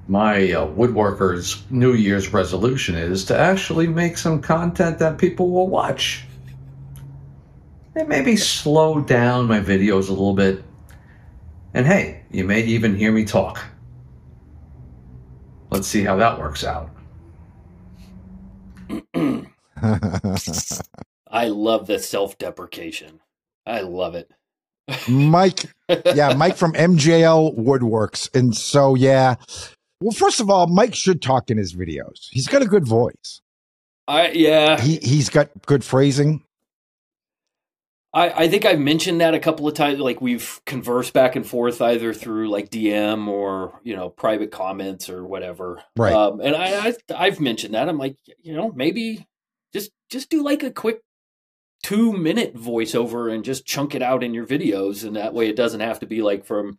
[0.06, 5.68] My uh, woodworker's New Year's resolution is to actually make some content that people will
[5.68, 6.24] watch.
[7.94, 10.64] And maybe slow down my videos a little bit.
[11.74, 13.64] And hey, you may even hear me talk.
[15.70, 16.90] Let's see how that works out.
[21.30, 23.20] I love the self deprecation.
[23.66, 24.32] I love it.
[25.08, 25.72] Mike,
[26.14, 28.34] yeah, Mike from MJL Woodworks.
[28.34, 29.36] And so, yeah.
[30.00, 32.28] Well, first of all, Mike should talk in his videos.
[32.30, 33.42] He's got a good voice.
[34.08, 34.80] I yeah.
[34.80, 36.42] He he's got good phrasing.
[38.12, 40.00] I, I think I've mentioned that a couple of times.
[40.00, 45.08] Like we've conversed back and forth either through like DM or you know private comments
[45.08, 45.82] or whatever.
[45.96, 46.12] Right.
[46.12, 47.88] Um, and I, I I've mentioned that.
[47.88, 49.26] I'm like, you know, maybe
[49.72, 51.02] just just do like a quick
[51.82, 55.56] two minute voiceover and just chunk it out in your videos, and that way it
[55.56, 56.78] doesn't have to be like from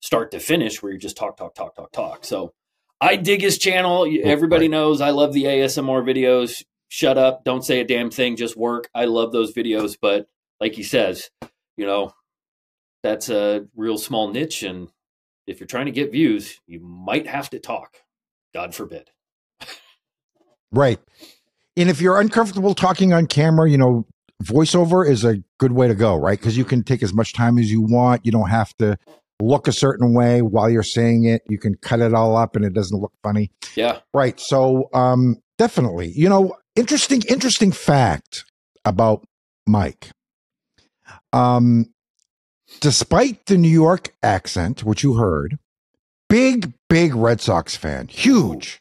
[0.00, 2.24] start to finish where you just talk talk talk talk talk.
[2.24, 2.52] So
[3.00, 4.06] I dig his channel.
[4.24, 4.70] Everybody right.
[4.70, 6.64] knows I love the ASMR videos.
[6.88, 8.88] Shut up, don't say a damn thing, just work.
[8.94, 10.26] I love those videos, but
[10.58, 11.30] like he says,
[11.76, 12.12] you know,
[13.02, 14.62] that's a real small niche.
[14.62, 14.88] And
[15.46, 17.98] if you're trying to get views, you might have to talk.
[18.54, 19.10] God forbid.
[20.70, 20.98] Right.
[21.78, 24.04] And if you're uncomfortable talking on camera, you know,
[24.42, 26.38] voiceover is a good way to go, right?
[26.38, 28.24] Because you can take as much time as you want.
[28.24, 28.98] You don't have to
[29.40, 31.42] look a certain way while you're saying it.
[31.48, 33.50] You can cut it all up and it doesn't look funny.
[33.74, 34.00] Yeah.
[34.12, 34.38] Right.
[34.40, 38.44] So, um, definitely, you know, interesting, interesting fact
[38.84, 39.26] about
[39.66, 40.10] Mike.
[41.32, 41.92] Um,
[42.80, 45.58] despite the New York accent, which you heard,
[46.28, 48.80] big, big Red Sox fan, huge,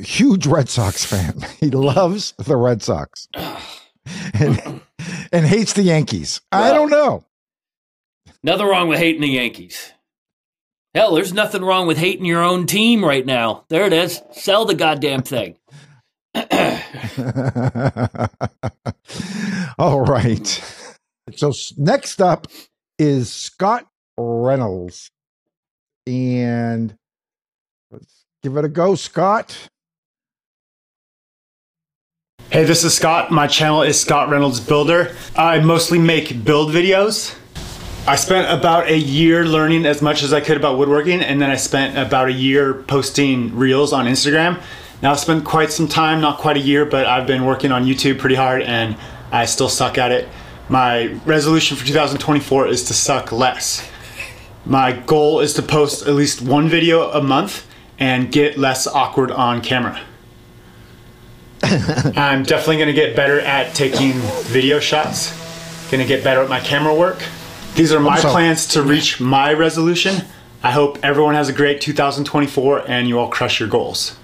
[0.00, 1.40] huge Red Sox fan.
[1.60, 3.28] He loves the Red Sox
[4.34, 4.80] and,
[5.32, 6.40] and hates the Yankees.
[6.52, 7.24] I don't know.
[8.42, 9.92] Nothing wrong with hating the Yankees.
[10.94, 13.64] Hell, there's nothing wrong with hating your own team right now.
[13.68, 14.22] There it is.
[14.32, 15.56] Sell the goddamn thing.
[19.78, 20.46] All right.
[21.36, 22.46] So next up
[22.98, 23.86] is Scott
[24.16, 25.10] Reynolds.
[26.06, 26.96] And
[27.90, 29.68] let's give it a go, Scott.
[32.54, 33.32] Hey, this is Scott.
[33.32, 35.16] My channel is Scott Reynolds Builder.
[35.34, 37.36] I mostly make build videos.
[38.06, 41.50] I spent about a year learning as much as I could about woodworking, and then
[41.50, 44.62] I spent about a year posting reels on Instagram.
[45.02, 47.86] Now I've spent quite some time, not quite a year, but I've been working on
[47.86, 48.96] YouTube pretty hard and
[49.32, 50.28] I still suck at it.
[50.68, 53.84] My resolution for 2024 is to suck less.
[54.64, 57.66] My goal is to post at least one video a month
[57.98, 60.00] and get less awkward on camera.
[61.64, 64.12] I'm definitely going to get better at taking
[64.52, 65.32] video shots.
[65.90, 67.22] Going to get better at my camera work.
[67.74, 70.24] These are my plans to reach my resolution.
[70.62, 74.16] I hope everyone has a great 2024 and you all crush your goals.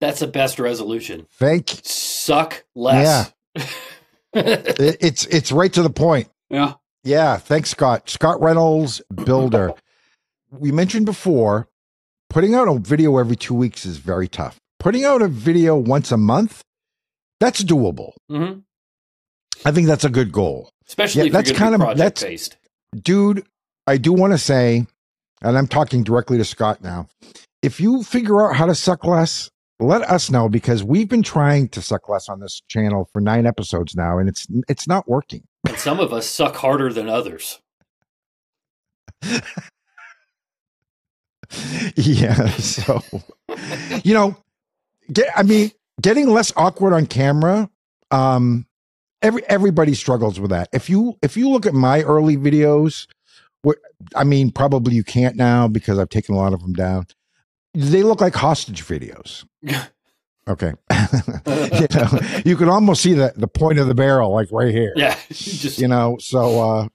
[0.00, 1.26] That's the best resolution.
[1.32, 3.32] Thank Suck less.
[3.54, 3.64] Yeah.
[4.34, 6.28] it, it's it's right to the point.
[6.48, 6.74] yeah.
[7.02, 8.10] Yeah, thanks, Scott.
[8.10, 9.72] Scott Reynolds, builder.
[10.50, 11.66] we mentioned before,
[12.28, 14.60] putting out a video every two weeks is very tough.
[14.80, 16.62] Putting out a video once a month,
[17.38, 18.12] that's doable.
[18.28, 18.60] hmm
[19.64, 20.70] I think that's a good goal.
[20.88, 22.56] Especially Yeah, if that's you're kind of- that's- based.
[22.96, 23.46] Dude,
[23.86, 24.86] I do want to say,
[25.42, 27.08] and I'm talking directly to Scott now.
[27.62, 31.68] If you figure out how to suck less, let us know because we've been trying
[31.68, 35.44] to suck less on this channel for nine episodes now, and it's it's not working.
[35.68, 37.60] And some of us suck harder than others.
[41.96, 43.02] yeah so
[44.04, 44.36] you know
[45.12, 45.70] get i mean
[46.00, 47.68] getting less awkward on camera
[48.10, 48.66] um
[49.22, 50.68] every everybody struggles with that.
[50.72, 53.06] If you if you look at my early videos
[54.16, 57.06] i mean probably you can't now because i've taken a lot of them down.
[57.74, 59.44] They look like hostage videos.
[60.48, 60.72] Okay.
[61.46, 64.92] You know you can almost see the the point of the barrel like right here.
[64.96, 65.14] Yeah.
[65.28, 66.88] You just you know so uh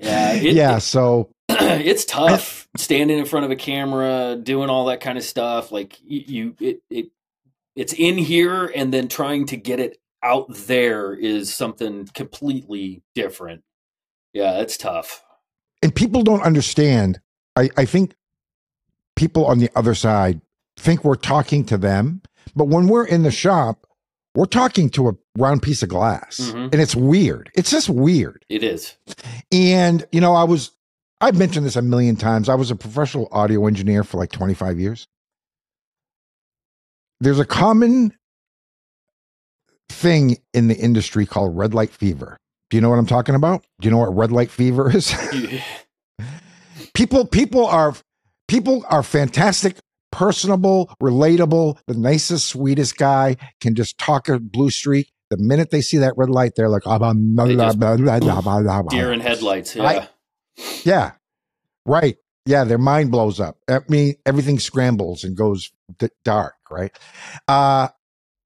[0.00, 1.30] Yeah, it- yeah so
[1.84, 5.72] it's tough standing in front of a camera, doing all that kind of stuff.
[5.72, 7.06] Like you, you it, it,
[7.76, 13.62] it's in here, and then trying to get it out there is something completely different.
[14.32, 15.22] Yeah, it's tough.
[15.82, 17.20] and people don't understand.
[17.56, 18.14] I, I think
[19.16, 20.40] people on the other side
[20.78, 22.22] think we're talking to them,
[22.56, 23.86] but when we're in the shop,
[24.34, 26.72] we're talking to a round piece of glass, Mhm.
[26.72, 27.50] and it's weird.
[27.54, 28.44] It's just weird.
[28.48, 28.96] It is.
[29.50, 30.70] And you know, I was
[31.22, 32.48] I've mentioned this a million times.
[32.48, 35.06] I was a professional audio engineer for like 25 years.
[37.20, 38.12] There's a common
[39.88, 42.36] thing in the industry called red light fever.
[42.70, 43.64] Do you know what I'm talking about?
[43.80, 45.14] Do you know what red light fever is?
[46.94, 47.94] People people are
[48.48, 49.76] people are fantastic,
[50.10, 55.10] personable, relatable, the nicest, sweetest guy can just talk a blue streak.
[55.30, 58.18] The minute they see that red light, they're like, "Ah, blah, blah, blah, blah, blah,
[58.18, 59.74] blah, blah, blah." Deer in headlights.
[59.74, 59.84] Yeah.
[59.84, 60.08] I-
[60.84, 61.12] Yeah.
[61.86, 62.16] Right.
[62.46, 62.64] Yeah.
[62.64, 63.58] Their mind blows up.
[63.68, 66.54] I mean, everything scrambles and goes d- dark.
[66.70, 66.96] Right.
[67.48, 67.88] Uh,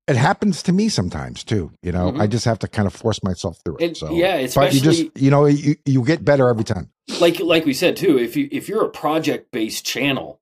[0.08, 1.72] it happens to me sometimes too.
[1.82, 2.20] You know, Mhm.
[2.20, 3.84] I just have to kind of force myself through it.
[3.84, 6.90] And, so, yeah, but you especially just, you know, you, you get better every time.
[7.20, 10.40] like like we said too if you if you're a project based channel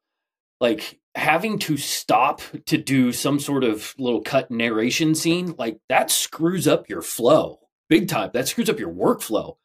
[0.62, 6.10] like having to stop to do some sort of little cut narration scene like that
[6.10, 7.58] screws up your flow
[7.90, 9.56] big time that screws up your workflow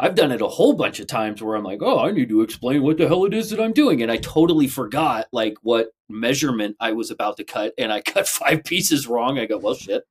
[0.00, 2.42] i've done it a whole bunch of times where i'm like oh i need to
[2.42, 5.88] explain what the hell it is that i'm doing and i totally forgot like what
[6.08, 9.38] measurement i was about to cut and i cut five pieces wrong.
[9.38, 10.04] I go well shit.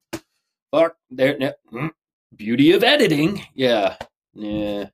[0.71, 0.95] Fuck.
[1.11, 1.91] There no, mm,
[2.35, 3.43] beauty of editing.
[3.53, 3.97] Yeah.
[4.33, 4.87] Yeah.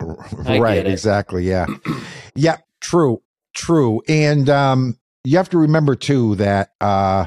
[0.00, 1.66] Right exactly yeah.
[2.34, 3.22] Yeah true
[3.54, 7.26] true and um you have to remember too that uh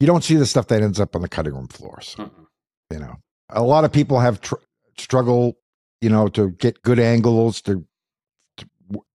[0.00, 2.30] you don't see the stuff that ends up on the cutting room floors Mm-mm.
[2.90, 3.16] you know.
[3.50, 4.54] A lot of people have tr-
[5.00, 5.56] struggle
[6.00, 7.84] you know to get good angles to,
[8.56, 8.66] to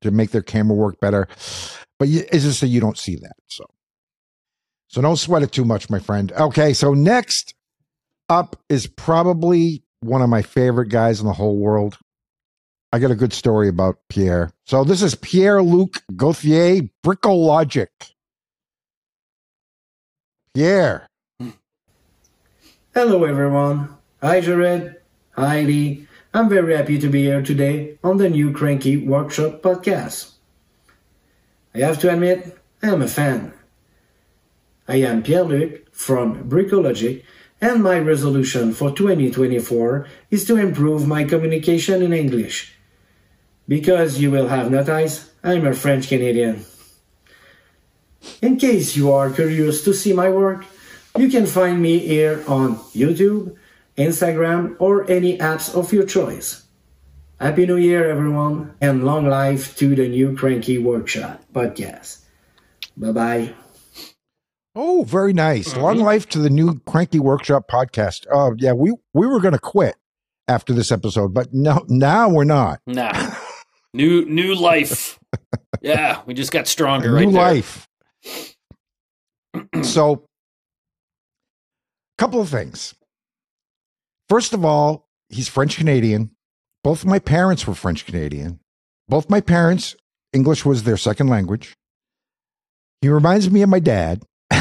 [0.02, 1.28] to make their camera work better
[2.00, 3.66] but you, it's just that you don't see that so
[4.88, 7.54] so don't sweat it too much my friend okay so next
[8.30, 11.98] up is probably one of my favorite guys in the whole world
[12.94, 14.52] I got a good story about Pierre.
[14.68, 17.88] So this is Pierre Luc Gauthier, Bricologic.
[20.54, 21.08] Pierre.
[22.94, 23.98] Hello, everyone.
[24.22, 24.98] Hi, Jered.
[25.36, 26.08] Hi, Lee.
[26.32, 30.34] I'm very happy to be here today on the new Cranky Workshop podcast.
[31.74, 33.52] I have to admit, I am a fan.
[34.88, 37.24] I am Pierre Luc from Bricologic,
[37.60, 42.76] and my resolution for 2024 is to improve my communication in English.
[43.68, 46.64] Because you will have noticed, I'm a French Canadian.
[48.40, 50.64] In case you are curious to see my work,
[51.18, 53.58] you can find me here on YouTube,
[53.98, 56.64] Instagram, or any apps of your choice.
[57.40, 62.24] Happy New Year, everyone, and long life to the new Cranky Workshop podcast.
[62.96, 63.54] Bye bye.
[64.76, 65.70] Oh, very nice.
[65.70, 65.82] Mm-hmm.
[65.82, 68.26] Long life to the new Cranky Workshop podcast.
[68.32, 69.96] Oh, yeah, we we were going to quit
[70.48, 72.80] after this episode, but no, now we're not.
[72.88, 73.36] Nah.
[73.94, 75.20] new new life.
[75.82, 77.42] Yeah, we just got stronger right new there.
[77.42, 77.88] life.
[79.84, 80.26] so,
[82.18, 82.96] couple of things.
[84.30, 86.32] First of all, he's French Canadian.
[86.84, 88.60] Both my parents were French Canadian.
[89.08, 89.96] Both my parents,
[90.32, 91.76] English was their second language.
[93.02, 94.24] He reminds me of my dad,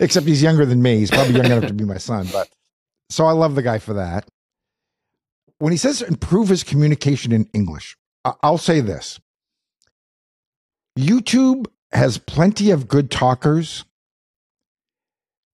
[0.00, 0.98] except he's younger than me.
[0.98, 2.28] He's probably young enough to be my son.
[2.32, 2.48] But
[3.08, 4.26] so I love the guy for that.
[5.58, 9.18] When he says improve his communication in English, I- I'll say this
[10.98, 13.84] YouTube has plenty of good talkers.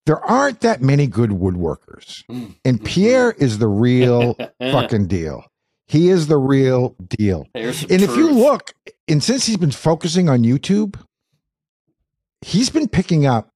[0.07, 2.23] There aren't that many good woodworkers.
[2.31, 2.55] Mm.
[2.65, 5.43] And Pierre is the real fucking deal.
[5.87, 7.45] He is the real deal.
[7.53, 8.73] And if you look,
[9.07, 10.95] and since he's been focusing on YouTube,
[12.41, 13.49] he's been picking up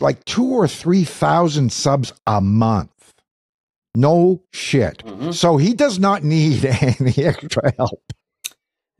[0.00, 2.90] like two or 3,000 subs a month.
[3.96, 4.98] No shit.
[5.04, 5.34] Mhm.
[5.34, 8.00] So he does not need any extra help.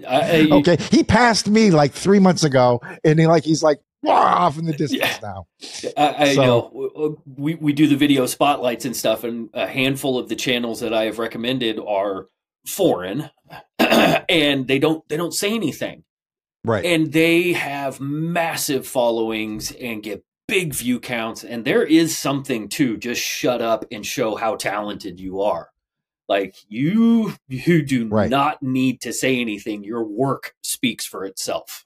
[0.06, 0.76] I, I- Okay.
[0.90, 4.72] He passed me like three months ago and he like, he's like off in the
[4.76, 5.18] distance Yeah.
[5.22, 5.46] now.
[5.96, 10.18] I, I So- know we we do the video spotlights and stuff, and a handful
[10.18, 12.28] of the channels that I have recommended are
[12.66, 13.30] foreign,
[13.78, 16.04] and they don't they don't say anything,
[16.64, 16.84] Right.
[16.84, 22.96] and they have massive followings and get big view counts, and there is something to
[22.96, 25.70] just shut up and show how talented you are.
[26.28, 28.28] Like you, you do Right.
[28.30, 29.82] not need to say anything.
[29.84, 31.84] Your work speaks for itself.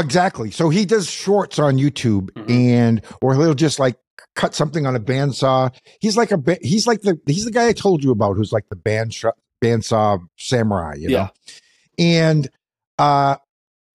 [0.00, 0.50] Exactly.
[0.50, 2.50] So he does shorts on YouTube Mhm.
[2.50, 3.96] and or he'll just like
[4.34, 5.74] cut something on a bandsaw.
[6.00, 8.68] He's like a he's like the he's the guy I told you about who's like
[8.68, 9.24] the band sh-
[9.62, 11.14] bandsaw samurai, you know.
[11.14, 11.28] Yeah.
[11.98, 12.48] And
[12.98, 13.36] uh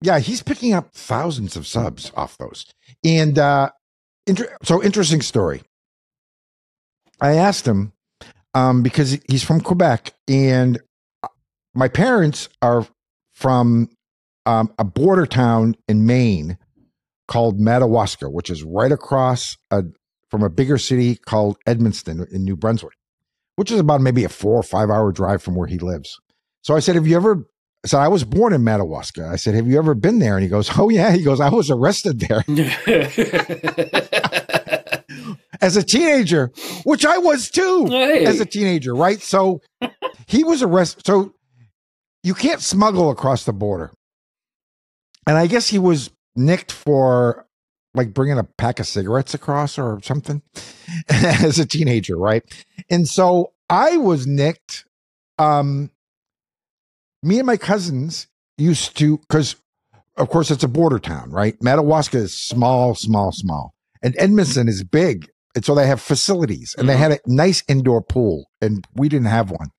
[0.02, 2.66] yeah, he's picking up thousands of subs off those.
[3.04, 3.70] And uh
[4.26, 5.62] inter- so interesting story.
[7.20, 7.94] I asked him
[8.56, 10.80] um, because he's from Quebec, and
[11.76, 12.86] my parents are
[13.34, 13.90] from
[14.46, 16.58] um, a border town in Maine
[17.28, 19.84] called Madawaska, which is right across a,
[20.30, 22.94] from a bigger city called Edmundston in New Brunswick,
[23.56, 26.20] which is about maybe a four or five hour drive from where he lives.
[26.64, 27.46] So I said, "Have you ever?"
[27.86, 29.28] So I was born in Madawaska.
[29.28, 31.50] I said, "Have you ever been there?" And he goes, "Oh yeah." He goes, "I
[31.50, 32.44] was arrested there
[35.62, 36.52] as a teenager,
[36.84, 38.26] which I was too Hey.
[38.26, 39.62] as a teenager, right?" So
[40.28, 41.06] he was arrested.
[41.06, 41.34] So
[42.24, 43.92] you can't smuggle across the border,
[45.28, 47.46] and I guess he was nicked for
[47.94, 50.42] like bringing a pack of cigarettes across or something
[51.10, 52.44] as a teenager, right?
[52.90, 54.86] And so I was nicked.
[55.38, 55.92] Um,
[57.24, 59.56] me and my cousins used to, because
[60.18, 61.56] of course it's a border town, right?
[61.62, 66.88] Madawaska is small, small, small, and Edmundston is big, and so they have facilities, and
[66.88, 69.70] they had a nice indoor pool, and we didn't have one.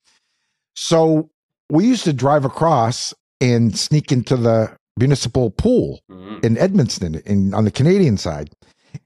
[0.75, 1.31] So
[1.71, 6.45] we used to drive across and sneak into the municipal pool Mhm.
[6.45, 8.51] in Edmundston in on the Canadian side.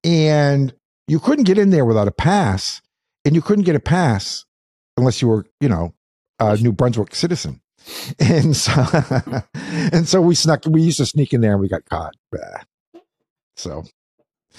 [0.02, 0.74] And
[1.08, 2.82] you couldn't get in there without a pass,
[3.24, 4.44] and you couldn't get a pass
[4.96, 5.94] unless you were, you know,
[6.40, 7.60] a New Brunswick citizen.
[8.18, 8.72] And so
[9.54, 12.14] and so we snuck we used to sneak in there and we got caught.
[13.56, 13.84] So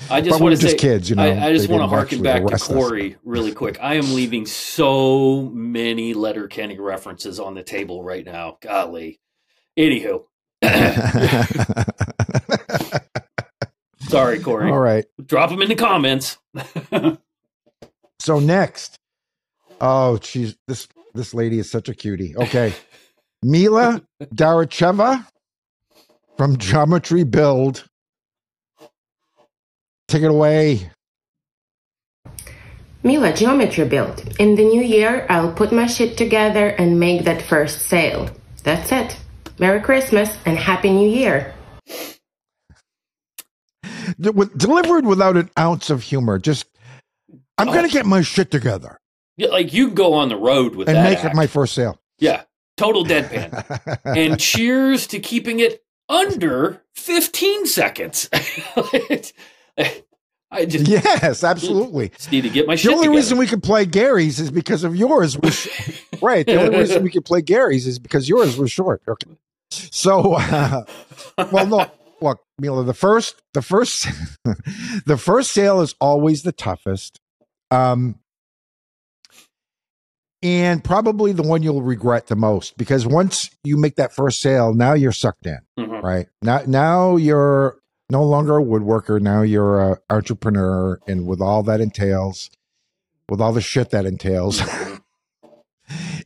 [0.09, 2.21] I just want to just say, kids, you know, I, I just want to harken
[2.23, 2.75] back to arrest us.
[2.75, 3.77] Corey really quick.
[3.81, 8.57] I am leaving so many Letterkenny references on the table right now.
[8.61, 9.19] Golly.
[9.77, 10.23] Anywho,
[13.99, 14.71] sorry, Corey.
[14.71, 15.05] All right.
[15.25, 16.37] Drop them in the comments.
[18.19, 18.97] So next,
[19.79, 22.35] oh, she's this this lady is such a cutie.
[22.35, 22.73] Okay,
[23.43, 25.25] Mila Daracheva
[26.37, 27.85] from Geometry Build.
[30.07, 30.89] Take it away.
[33.03, 34.35] Mila Geometry Build.
[34.39, 38.29] In the new year, I'll put my shit together and make that first sale.
[38.63, 39.17] That's it.
[39.59, 41.53] Merry Christmas and Happy New Year.
[44.19, 46.39] With, delivered without an ounce of humor.
[46.39, 46.65] Just,
[47.57, 47.73] I'm Oh.
[47.73, 48.99] gonna get my shit together
[49.35, 51.03] Yeah, like you go on the road with and that.
[51.09, 51.33] make act.
[51.33, 51.99] it my first sale.
[52.19, 52.43] yeah,
[52.77, 53.99] total deadpan.
[54.05, 58.29] and cheers to keeping it under 15 seconds.
[60.49, 62.09] I just, yes, absolutely.
[62.09, 63.15] just need to get my The only together.
[63.17, 65.37] reason we could play Gary's is because of yours.
[65.37, 65.67] Was
[66.21, 66.45] right.
[66.45, 69.01] The only reason we could play Gary's is because yours was short.
[69.07, 69.29] Okay.
[69.69, 70.83] So, uh,
[71.51, 71.91] well, no,
[72.21, 74.07] look, Mila, the first, the first,
[75.05, 77.19] the first sale is always the toughest,
[77.71, 78.15] um,
[80.43, 84.73] and probably the one you'll regret the most because once you make that first sale,
[84.73, 86.01] now you're sucked in Mhm.
[86.03, 86.27] right?
[86.43, 89.19] Now now you're no longer a woodworker.
[89.19, 92.49] Now you're a entrepreneur and with all that entails
[93.29, 94.61] with all the shit that entails.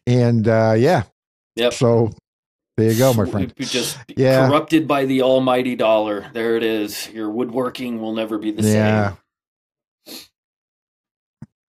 [0.07, 1.03] And uh yeah.
[1.55, 1.73] Yep.
[1.73, 2.11] so
[2.77, 4.47] there you go my friend You're just Yeah.
[4.47, 6.29] corrupted by the almighty dollar.
[6.33, 7.09] There it is.
[7.11, 9.15] Your woodworking will never be the Yeah.
[10.05, 10.15] same.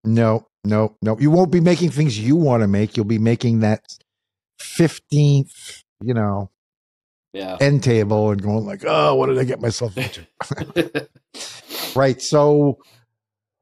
[0.04, 3.60] no no no you won't be making things you want to make you'll be making
[3.60, 3.82] that
[4.58, 6.50] 15th you know
[7.34, 7.58] Yeah.
[7.60, 10.26] end table and going like oh what did i get myself into
[11.94, 12.78] right so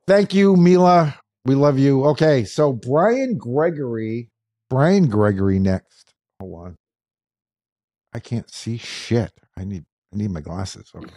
[0.07, 4.29] thank you mila we love you okay so brian gregory
[4.71, 6.77] brian gregory next hold on
[8.19, 11.07] i can't see shit i need i need my glasses okay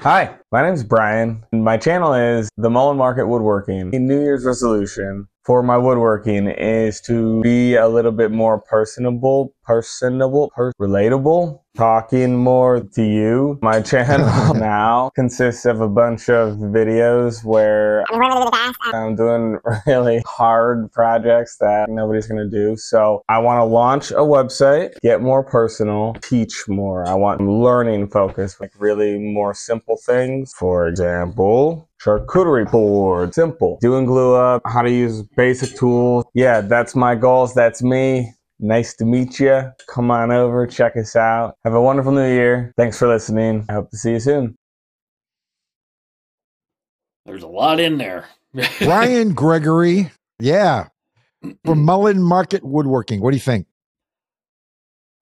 [0.00, 1.42] Hi, my name is Brian.
[1.52, 3.92] My channel is The Mullen Market Woodworking.
[3.92, 9.54] The New Year's resolution for my woodworking is to be a little bit more personable,
[9.62, 13.56] personable, per- relatable, talking more to you.
[13.62, 18.04] My channel now consists of a bunch of videos where
[18.92, 22.76] I'm doing really hard projects that nobody's going to do.
[22.76, 27.06] So I want to launch a website, get more personal, teach more.
[27.06, 30.52] I want learning focus, like really more simple things.
[30.58, 33.78] For example, charcuterie board, simple.
[33.80, 36.24] Doing glue up, how to use basic tools.
[36.34, 37.54] Yeah, that's my goals.
[37.54, 38.32] That's me.
[38.58, 39.62] Nice to meet you.
[39.88, 41.56] Come on over, check us out.
[41.64, 42.72] Have a wonderful new year.
[42.76, 43.66] Thanks for listening.
[43.68, 44.56] I hope to see you soon.
[47.26, 48.26] There's a lot in there.
[48.78, 50.86] brian gregory yeah
[51.62, 53.66] from mullen market woodworking what do you think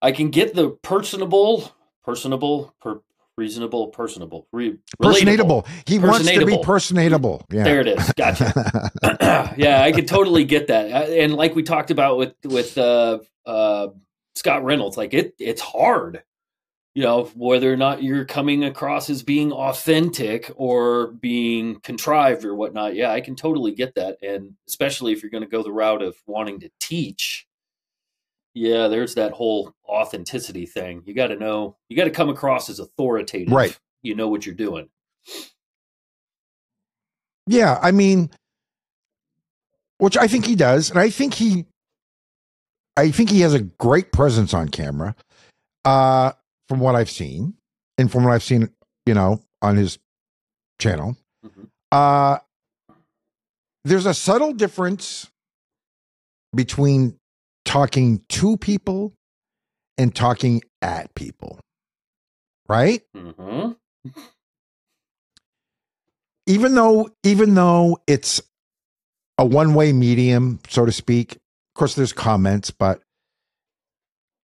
[0.05, 1.71] I can get the personable,
[2.03, 3.01] personable, per,
[3.37, 6.63] reasonable, personable, re, personatable he wants to be Personatable.
[6.63, 8.13] personatable yeah There it is.
[8.17, 8.91] Gotcha.
[9.57, 11.09] yeah, I could totally get that.
[11.11, 13.89] And like we talked about with with uh, uh,
[14.35, 16.23] Scott Reynolds, like it, it's hard.
[16.95, 22.55] you know, whether or not you're coming across as being authentic or being contrived or
[22.55, 22.95] whatnot.
[22.95, 24.17] Yeah, I can totally get that.
[24.23, 27.44] And especially if you're going to go the route of wanting to teach,
[28.55, 31.03] yeah, there's that whole authenticity thing.
[31.05, 33.51] You got to know, you got to come across as authoritative.
[33.51, 33.77] Right.
[34.01, 34.87] You know what you're doing.
[37.47, 38.31] Yeah, I mean,
[39.97, 41.65] which I think he does, and I think he,
[42.97, 45.15] I think he has a great presence on camera.
[45.83, 46.31] Uh,
[46.67, 47.53] from what I've seen,
[47.97, 48.69] and from what I've seen,
[49.05, 49.99] you know, on his
[50.79, 51.15] channel,
[51.91, 52.39] uh,
[53.83, 55.29] there's a subtle difference
[56.55, 57.19] between
[57.75, 59.13] talking to people
[59.97, 61.59] and talking at people,
[62.69, 63.01] right?
[63.13, 63.71] Mm-hmm.
[66.47, 68.41] even though even though it's
[69.37, 71.39] a one-way medium so to speak of
[71.73, 73.01] course there's comments but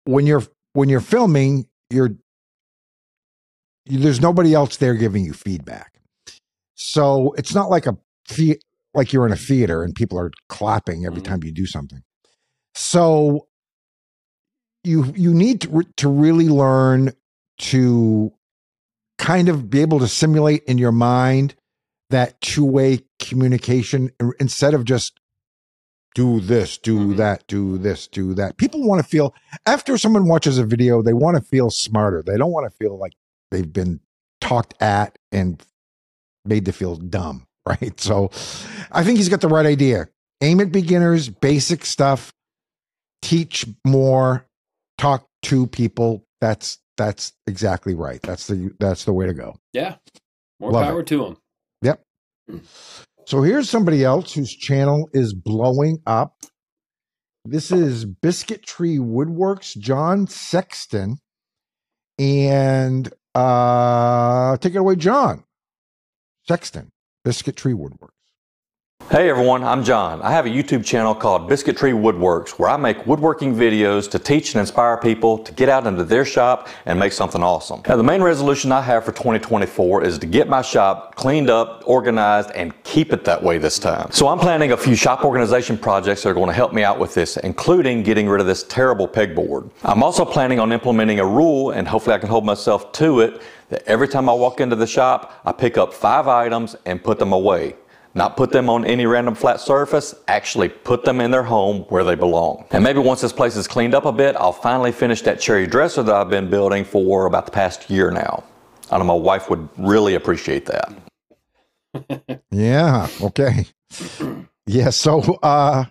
[0.04, 2.14] when you're when you're filming you're
[3.84, 6.00] there's nobody else there giving you feedback
[6.76, 7.96] so it's not like a
[8.94, 12.02] like you're in a theater and people are clapping every time you do something
[12.78, 13.48] so
[14.84, 17.12] you you need to, to really learn
[17.58, 18.32] to
[19.18, 21.56] kind of be able to simulate in your mind
[22.10, 25.18] that two-way communication instead of just
[26.14, 27.16] do this do mm-hmm.
[27.16, 28.56] that do this do that.
[28.58, 29.34] People want to feel
[29.66, 32.22] after someone watches a video they want to feel smarter.
[32.24, 33.14] They don't want to feel like
[33.50, 33.98] they've been
[34.40, 35.60] talked at and
[36.44, 37.98] made to feel dumb right?
[37.98, 38.30] So
[38.92, 40.08] i think he's got the right idea.
[40.40, 42.32] Aim at beginners basic stuff
[43.22, 44.46] teach more
[44.98, 49.96] talk to people that's that's exactly right that's the that's the way to go Yeah.
[50.60, 51.06] More Love power it.
[51.08, 51.36] to them.
[51.82, 52.02] Yep.
[53.26, 56.34] So here's somebody else whose channel is blowing up.
[57.44, 61.18] This is Biscuit Tree Woodworks, John Sexton.
[62.18, 65.44] And uh take it away, John.
[66.48, 66.90] Sexton,
[67.24, 68.08] Biscuit Tree Woodworks.
[69.10, 70.20] Hey everyone, I'm John.
[70.20, 74.18] I have a YouTube channel called Biscuit Tree Woodworks where I make woodworking videos to
[74.18, 77.80] teach and inspire people to get out into their shop and make something awesome.
[77.88, 81.84] Now the main resolution I have for 2024 is to get my shop cleaned up,
[81.86, 84.10] organized, and keep it that way this time.
[84.10, 86.98] So I'm planning a few shop organization projects that are going to help me out
[86.98, 89.70] with this, including getting rid of this terrible pegboard.
[89.84, 93.40] I'm also planning on implementing a rule, and hopefully I can hold myself to it,
[93.70, 97.18] that every time I walk into the shop, I pick up five items and put
[97.18, 97.74] them away.
[98.18, 102.02] Not put them on any random flat surface, actually put them in their home where
[102.02, 102.66] they belong.
[102.72, 105.68] And maybe once this place is cleaned up a bit, I'll finally finish that cherry
[105.68, 108.42] dresser that I've been building for about the past year now.
[108.90, 110.92] I know my wife would really appreciate that.
[112.50, 113.66] Yeah, okay.
[114.66, 115.84] yeah, so uh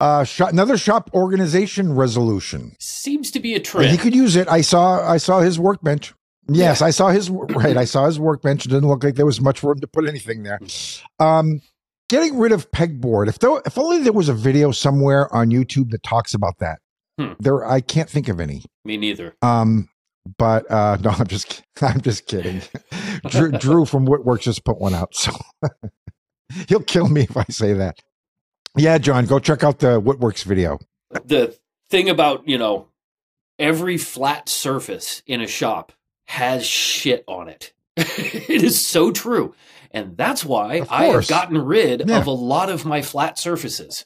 [0.00, 2.76] uh shop, another shop organization resolution.
[2.78, 3.90] Seems to be a And trend.
[3.90, 4.48] He could use it.
[4.48, 6.14] I saw I saw his workbench.
[6.48, 7.76] Yes, I saw his right.
[7.76, 8.66] I saw his workbench.
[8.66, 10.58] It didn't look like there was much room to put anything there.
[11.18, 11.60] Um,
[12.08, 13.28] getting rid of pegboard.
[13.28, 16.78] If there, if only there was a video somewhere on YouTube that talks about that.
[17.18, 17.32] Hmm.
[17.38, 18.64] There, I can't think of any.
[18.84, 19.34] Me neither.
[19.42, 19.88] Um,
[20.38, 22.62] but uh, no, I'm just I'm just kidding.
[23.28, 25.32] Drew, Drew from Woodworks just put one out, so
[26.68, 27.98] he'll kill me if I say that.
[28.76, 30.78] Yeah, John, go check out the Woodworks video.
[31.24, 31.56] the
[31.90, 32.88] thing about you know
[33.58, 35.92] every flat surface in a shop
[36.26, 37.72] has shit on it.
[37.96, 39.54] It is so true.
[39.90, 42.18] And that's why i have gotten rid Yeah.
[42.18, 44.04] of a lot of my flat surfaces.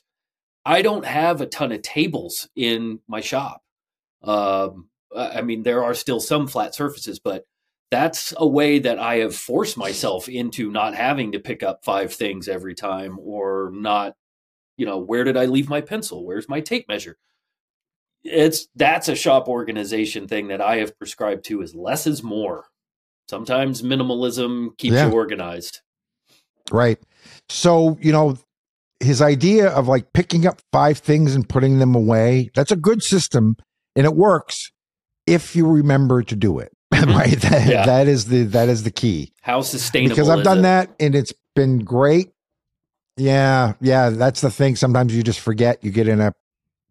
[0.64, 3.62] I don't have a ton of tables in my shop.
[4.23, 7.45] Um, i I mean there are still some flat surfaces but
[7.93, 12.12] that's a way that i have forced myself into not having to pick up five
[12.12, 14.14] things every time or not
[14.77, 16.25] you know where did i leave my pencil?
[16.27, 17.17] Where's my tape measure
[18.27, 22.66] it's that's a shop organization thing that i have prescribed to is less is more
[23.29, 25.09] sometimes minimalism keeps Yeah.
[25.09, 25.81] you organized
[26.72, 26.99] Right.
[27.49, 28.37] So, you know,
[28.99, 33.05] his idea of like picking up five things and putting them away, that's a good
[33.05, 33.57] system
[33.95, 34.72] and it works
[35.29, 36.72] if you remember to do it.
[36.93, 37.16] Mm-hmm.
[37.16, 37.41] right.
[37.43, 37.87] That, Yeah.
[37.87, 39.33] that is the that is the key.
[39.43, 40.62] how sustainable because I've done it?
[40.62, 42.31] that and it's been great.
[43.16, 44.74] Yeah, yeah, that's the thing.
[44.77, 46.33] Sometimes you just forget, you get in a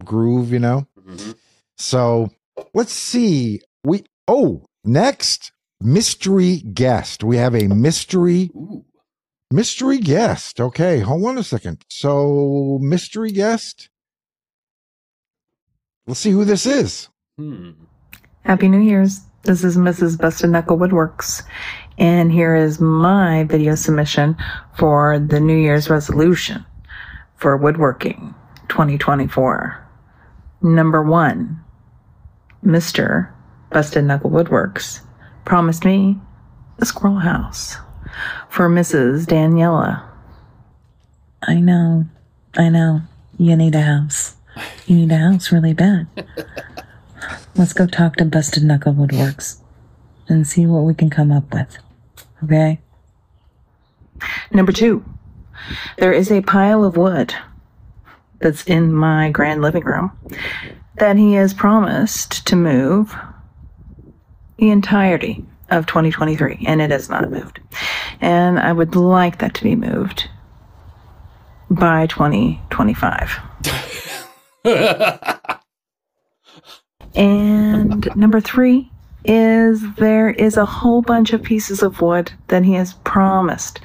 [0.05, 0.87] groove, you know.
[1.05, 1.35] Mhm.
[1.77, 2.29] So
[2.73, 3.61] let's see.
[3.83, 5.51] We oh next
[5.81, 7.23] mystery guest.
[7.23, 8.85] We have a mystery Ooh.
[9.51, 10.59] mystery guest.
[10.59, 11.83] Okay, hold on a second.
[11.89, 13.89] So mystery guest.
[16.07, 17.09] Let's see who this is.
[17.37, 17.71] Hmm.
[18.43, 19.21] Happy New Year's.
[19.43, 20.19] This is Mrs.
[20.19, 21.43] Busted Knuckle Woodworks.
[21.97, 24.35] And here is my video submission
[24.77, 26.65] for the New Year's resolution
[27.35, 28.33] for woodworking
[28.69, 29.84] 2024.
[30.61, 31.63] Number one,
[32.63, 33.31] Mr.
[33.71, 35.01] Busted Knuckle Woodworks,
[35.43, 36.17] promised me
[36.79, 37.77] a squirrel house
[38.49, 39.25] for Mrs.
[39.25, 40.03] Daniela.
[41.43, 42.05] I know,
[42.57, 43.01] I know.
[43.37, 44.35] You need a house.
[44.85, 46.07] You need a house really bad.
[47.55, 49.59] Let's go talk to Busted Knuckle Woodworks
[50.27, 51.77] and see what we can come up with.
[52.43, 52.79] Okay?
[54.51, 55.03] Number two,
[55.97, 57.33] there is a pile of wood
[58.45, 60.11] that's in my grand living room
[60.99, 63.17] that he has promised to move
[64.57, 67.59] the entirety of 2023, and it has not moved.
[68.21, 70.29] And I would like that to be moved
[71.71, 73.39] by 2025.
[77.15, 78.91] and number three
[79.23, 83.79] is there is a whole bunch of pieces of wood that he has promised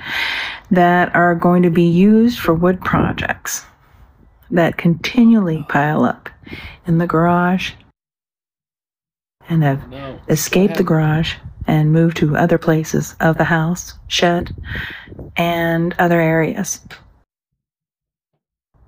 [0.71, 3.65] that are going to be used for wood projects
[4.51, 6.29] that continually pile up
[6.87, 7.73] in the garage
[9.49, 10.21] and have No.
[10.29, 11.35] escaped the garage
[11.67, 14.55] and moved to other places of the house, shed,
[15.37, 16.81] and other areas.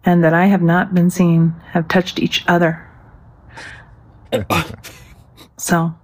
[0.05, 2.89] And that I have not been seen have touched each other.
[5.57, 5.95] so,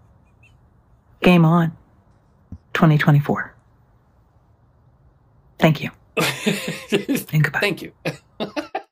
[1.20, 1.76] game on
[2.74, 3.54] 2024.
[5.58, 5.90] Thank you.
[6.16, 7.60] and goodbye.
[7.60, 7.92] Thank you.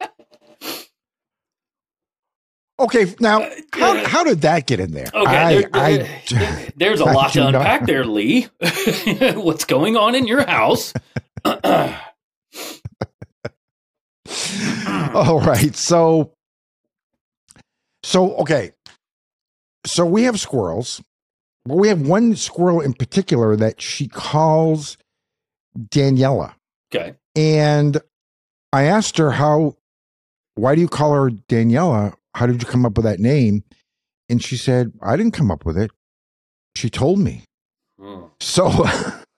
[2.78, 5.08] Okay, now uh, how, how did that get in there?
[5.14, 5.96] Okay, I, there- I,
[6.28, 8.48] there- there's a I lot to not- unpack there, Lee.
[9.34, 10.92] What's going on in your house?
[15.14, 15.74] All right.
[15.74, 16.32] So,
[18.02, 18.72] so okay.
[19.84, 21.02] So we have squirrels.
[21.64, 24.96] But we have one squirrel in particular that she calls
[25.76, 26.54] Daniela.
[26.94, 27.14] Okay.
[27.34, 28.00] And
[28.72, 29.76] I asked her how,
[30.54, 32.14] why do you call her Daniela?
[32.36, 33.64] How did you come up with that name?
[34.28, 35.90] And she said, I didn't come up with it.
[36.74, 37.44] She told me.
[38.40, 38.84] So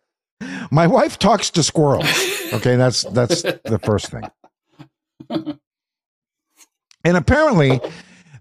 [0.70, 2.07] my wife talks to squirrels.
[2.51, 4.22] Okay, that's that's the first thing.
[7.05, 7.78] And apparently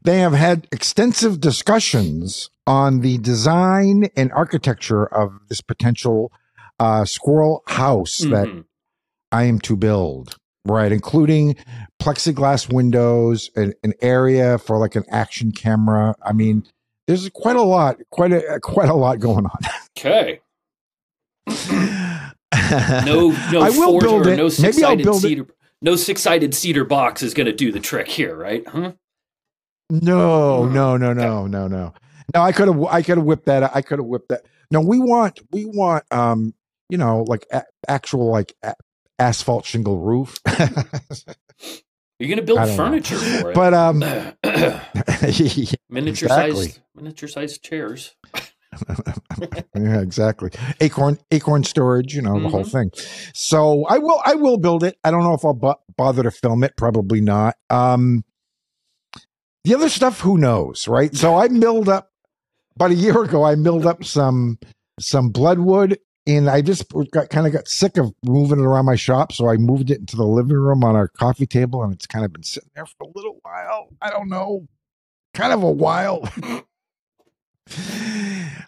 [0.03, 6.31] they have had extensive discussions on the design and architecture of this potential
[6.79, 8.63] uh, squirrel house that Mhm.
[9.33, 10.91] I am to build, right?
[10.93, 11.57] Including
[11.99, 16.15] plexiglass windows, an, an area for like an action camera.
[16.23, 16.65] I mean,
[17.07, 19.59] there's quite a lot, quite a quite a lot going on.
[19.97, 20.41] Okay.
[21.47, 24.37] No, no I will build it.
[24.37, 25.19] no Maybe I'll it.
[25.19, 25.47] cedar.
[25.81, 28.67] No six-sided cedar box is going to do the trick here, right?
[28.67, 28.91] Huh?
[29.89, 31.93] No, no, no, no, no, no.
[32.33, 33.75] No, I could have, I could have whipped that.
[33.75, 34.41] I could have whipped that.
[34.69, 36.53] No, we want, we want, um,
[36.89, 38.75] you know, like a, actual like a,
[39.19, 40.39] asphalt shingle roof.
[42.19, 42.75] You're going to build don't know.
[42.75, 43.99] furniture for it, But um,
[45.89, 48.15] miniature sized miniature sized chairs.
[49.75, 50.49] yeah, exactly.
[50.81, 52.71] Acorn, acorn storage, you know, the whole Mhm.
[52.71, 52.91] thing.
[53.33, 54.97] So I will, I will build it.
[55.03, 56.75] I don't know if I'll bo- bother to film it.
[56.75, 57.55] Probably not.
[57.69, 58.23] Um,
[59.63, 61.15] the other stuff, who knows, right?
[61.15, 62.09] So I milled up
[62.75, 63.43] about a year ago.
[63.43, 64.59] I milled up some
[64.99, 65.97] some bloodwood,
[66.27, 69.49] and I just got kind of got sick of moving it around my shop, so
[69.49, 72.33] I moved it into the living room on our coffee table, and it's kind of
[72.33, 73.87] been sitting there for a little while.
[74.01, 74.67] I don't know,
[75.33, 76.29] kind of a while.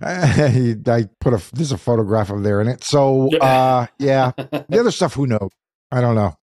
[0.02, 2.84] I, I put a there's a photograph of there in it.
[2.84, 4.32] So uh yeah.
[4.38, 5.50] The other stuff, who knows?
[5.92, 6.36] I don't know.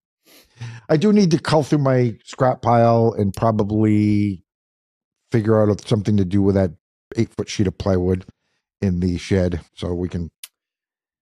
[0.89, 4.45] I do need to cull through my scrap pile and probably
[5.31, 6.73] figure out something to do with that
[7.17, 8.25] eight foot sheet of plywood
[8.81, 10.31] in the shed so we can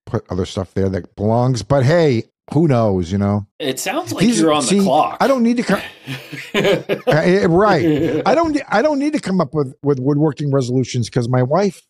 [0.07, 1.63] put other stuff there that belongs.
[1.63, 3.47] But hey, who knows, you know?
[3.59, 5.17] It sounds like These- you're on see, the clock.
[5.21, 5.81] I don't need to come
[6.55, 8.23] Uh, right.
[8.27, 11.83] I don't I don't need to come up with with woodworking resolutions because my wife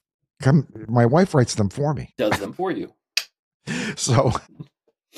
[0.42, 2.14] come my wife writes them for me.
[2.18, 2.92] Does them for you.
[3.96, 4.30] So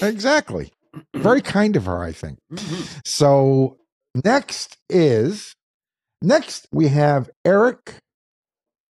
[0.00, 0.72] exactly.
[1.14, 2.38] Very kind of her, I think.
[3.04, 3.76] So
[4.24, 5.54] next is
[6.22, 7.96] next we have Eric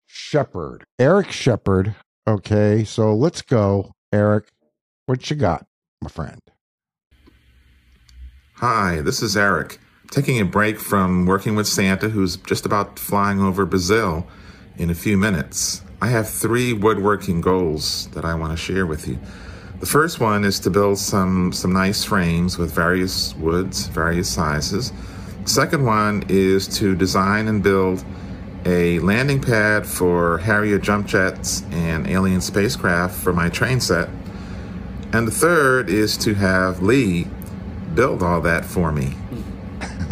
[0.06, 0.84] Shepard.
[0.98, 1.94] Eric Shepard.
[2.26, 3.92] Okay, so let's go.
[4.10, 4.48] Eric,
[5.04, 5.66] what you got,
[6.00, 6.40] my friend?
[8.54, 9.78] Hi, this is Eric.
[10.10, 14.26] Taking a break from working with Santa, who's just about flying over Brazil
[14.78, 15.82] in a few minutes.
[16.00, 19.18] I have three woodworking goals that I want to share with you.
[19.80, 24.92] The first one is to build some, some nice frames with various woods, various sizes.
[25.42, 28.02] The second one is to design and build
[28.66, 34.08] a landing pad for Harrier jump jets and alien spacecraft for my train set.
[35.12, 37.28] And the third is to have Lee
[37.94, 39.14] build all that for me.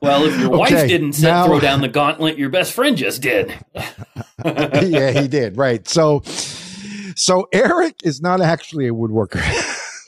[0.00, 3.22] well, if your wife didn't set, now- throw down the gauntlet, your best friend just
[3.22, 3.54] did.
[4.44, 5.56] yeah, he did.
[5.56, 5.86] Right.
[5.88, 6.22] So,
[7.14, 9.42] so Eric is not actually a woodworker.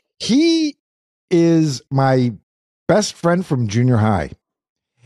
[0.18, 0.76] he
[1.30, 2.32] is my
[2.88, 4.32] best friend from junior high.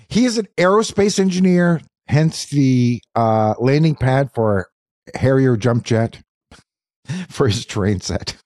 [0.09, 4.69] He is an aerospace engineer, hence the uh, landing pad for
[5.15, 6.23] Harrier jump jet
[7.29, 8.37] for his train set.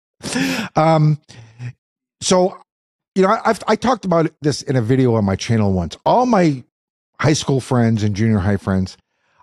[0.76, 1.20] um,
[2.20, 2.58] so,
[3.14, 5.96] you know, I've I talked about this in a video on my channel once.
[6.04, 6.64] All my
[7.20, 8.96] high school friends and junior high friends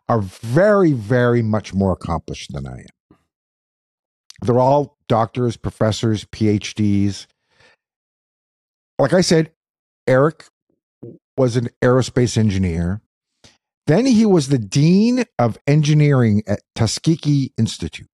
[0.10, 3.18] are very, very much more accomplished than I am.
[4.42, 7.28] They're all doctors, professors, PhDs.
[9.00, 9.52] Like I said,
[10.08, 10.46] Eric
[11.38, 13.02] was an aerospace engineer.
[13.88, 18.08] Then he was the dean of engineering at Tuskegee Institute.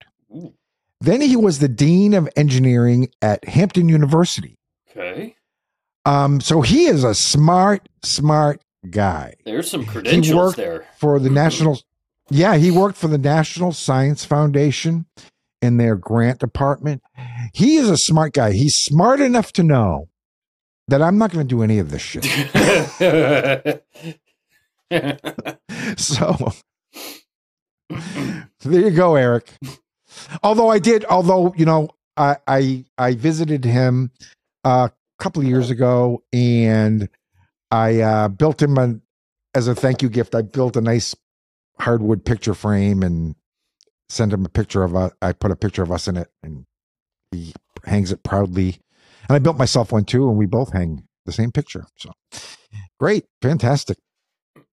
[1.00, 4.56] Then he was the dean of engineering at Hampton University.
[4.90, 5.36] Okay.
[6.04, 9.34] Um, so he is a smart, smart guy.
[9.44, 10.86] There's some He credentials worked there.
[10.98, 11.80] for the National.
[12.30, 15.06] Yeah, he worked for the National Science Foundation
[15.60, 17.02] in their grant department.
[17.52, 18.52] He is a smart guy.
[18.52, 20.08] He's smart enough to know
[20.88, 22.24] that I'm not going to do any of this shit.
[25.98, 26.52] so
[28.62, 29.50] there you go, Eric.
[30.42, 34.10] Although I did, although you know, I I, I visited him
[34.64, 37.08] a couple of years ago, and
[37.70, 38.98] I uh, built him a
[39.54, 40.34] as a thank you gift.
[40.34, 41.14] I built a nice
[41.78, 43.34] hardwood picture frame and
[44.08, 45.12] sent him a picture of us.
[45.20, 46.64] I put a picture of us in it, and
[47.30, 47.52] he
[47.84, 48.78] hangs it proudly.
[49.28, 51.86] And I built myself one too, and we both hang the same picture.
[51.96, 52.12] So
[52.98, 53.98] great, fantastic.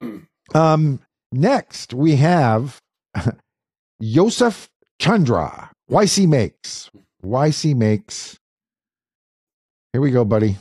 [0.53, 0.99] Um,
[1.31, 2.79] next we have
[3.99, 5.71] Yosef Chandra.
[5.89, 6.91] YC makes.
[7.23, 8.37] YC makes.
[9.91, 10.57] Here we go, buddy.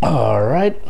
[0.00, 0.80] All right.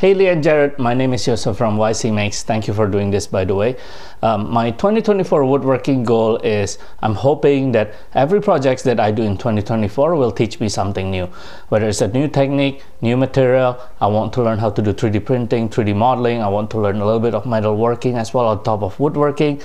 [0.00, 2.42] Haley and Jered, my name is Yosef from YC Makes.
[2.42, 3.76] Thank you for doing this, by the way.
[4.22, 9.36] Um, my 2024 woodworking goal is I'm hoping that every project that I do in
[9.36, 11.26] 2024 will teach me something new.
[11.68, 15.22] Whether it's a new technique, new material, I want to learn how to do 3D
[15.26, 16.40] printing, 3D modeling.
[16.40, 18.98] I want to learn a little bit of metal working as well on top of
[18.98, 19.60] woodworking.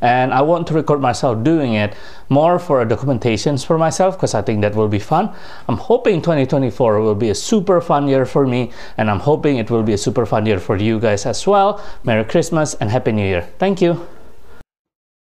[0.00, 1.94] And I want to record myself doing it
[2.28, 5.34] more for a documentations for myself because I think that will be fun.
[5.68, 9.70] I'm hoping 2024 will be a super fun year for me and I'm hoping it
[9.70, 11.82] will be a super fun year for you guys as well.
[12.04, 13.48] Merry Christmas and Happy New Year.
[13.58, 14.06] Thank you.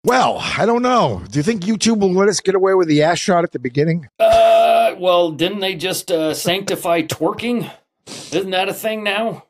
[0.06, 1.24] Well, I don't know.
[1.30, 3.60] Do you think YouTube will let us get away with the ass shot at the
[3.60, 4.10] beginning?
[4.20, 7.72] Uh, well, didn't they just uh, sanctify twerking?
[8.08, 9.46] Isn't that a thing now?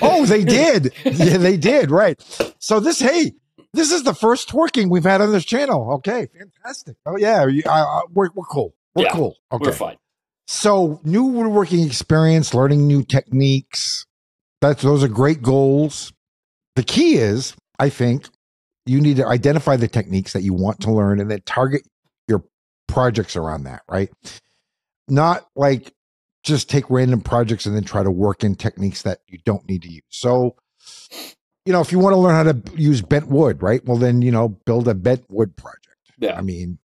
[0.00, 0.92] Oh, they did.
[1.04, 1.90] yeah, they did.
[1.90, 2.20] Right.
[2.60, 3.32] So this, hey,
[3.78, 5.92] this is the first twerking we've had on this channel.
[5.94, 6.96] Okay, fantastic.
[7.06, 8.74] Oh yeah, I- I- we're we're cool.
[8.94, 9.36] We're Yeah, cool.
[9.52, 9.96] Okay, We're fine.
[10.46, 14.04] So new woodworking experience, learning new techniques.
[14.60, 16.12] That's those are great goals.
[16.74, 18.28] The key is, I think,
[18.86, 21.82] you need to identify the techniques that you want to learn and then target
[22.26, 22.42] your
[22.88, 24.10] projects around that, right?
[25.06, 25.92] Not like
[26.42, 29.82] just take random projects and then try to work in techniques that you don't need
[29.82, 30.02] to use.
[30.08, 30.56] So,
[31.68, 33.84] you know, if you want to learn how to use bent wood, right?
[33.84, 35.98] Well, then, you know, build a bent wood project.
[36.18, 36.34] Yeah.
[36.34, 36.78] I mean,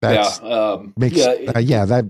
[0.00, 0.48] that's yeah.
[0.48, 2.06] Um, makes yeah, uh, yeah, that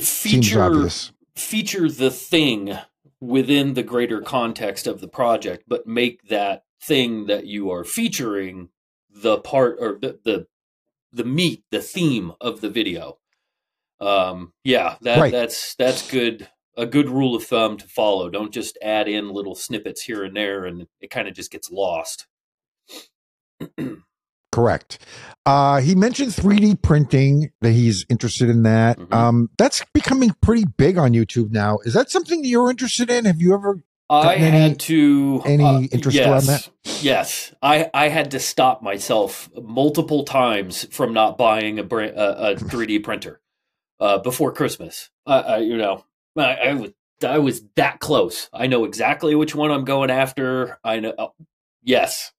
[0.00, 1.12] feature obvious.
[1.36, 2.76] feature the thing
[3.20, 8.70] within the greater context of the project, but make that thing that you are featuring
[9.08, 10.48] the part or the the,
[11.12, 13.18] the meat, the theme of the video.
[14.00, 15.30] Um, yeah, that Right.
[15.30, 16.48] that's that's good.
[16.78, 18.30] A good rule of thumb to follow.
[18.30, 21.70] Don't just add in little snippets here and there, and it kind of just gets
[21.70, 22.26] lost.
[24.52, 24.98] Correct.
[25.44, 28.98] Uh, he mentioned 3D printing that he's interested in that.
[28.98, 29.12] Mm-hmm.
[29.12, 31.78] Um, that's becoming pretty big on YouTube now.
[31.84, 33.24] Is that something that you're interested in?
[33.24, 33.82] Have you ever?
[34.10, 36.68] I any- had to any uh, interest yes, that?
[37.02, 42.56] Yes, I I had to stop myself multiple times from not buying a a, a
[42.56, 43.40] 3D printer
[44.00, 45.10] uh, before Christmas.
[45.26, 46.04] You know
[46.40, 46.90] I, I was
[47.24, 48.48] I was that close.
[48.52, 50.78] I know exactly which one I'm going after.
[50.84, 51.14] I know.
[51.18, 51.34] oh,
[51.82, 52.32] yes,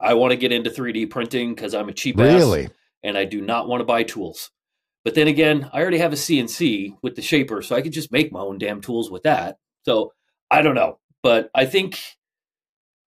[0.00, 2.70] I want to get into 3D printing because I'm a cheap ass
[3.02, 4.50] and I do not want to buy tools.
[5.04, 8.12] But then again, I already have a CNC with the shaper, so I could just
[8.12, 9.58] make my own damn tools with that.
[9.84, 10.12] So
[10.50, 11.98] I don't know, but I think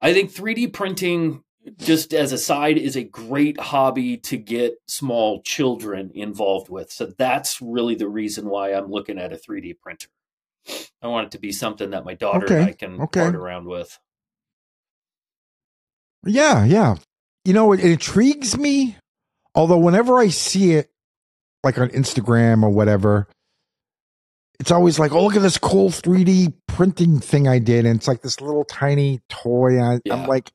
[0.02, 1.44] I think 3D printing
[1.78, 6.92] just as a side is a great hobby to get small children involved with.
[6.92, 10.10] So that's really the reason why I'm looking at a 3D printer.
[11.02, 13.22] I want it to be something that my daughter and I can okay.
[13.22, 14.00] part around with.
[16.26, 16.96] Yeah, yeah.
[17.46, 18.98] You know, it, it intrigues me.
[19.56, 20.90] Although whenever I see it
[21.64, 23.28] like on Instagram or whatever,
[24.60, 27.86] it's always like, oh, look at this cool 3D printing thing I did.
[27.86, 29.82] And it's like this little tiny toy.
[29.82, 30.52] I, I'm like,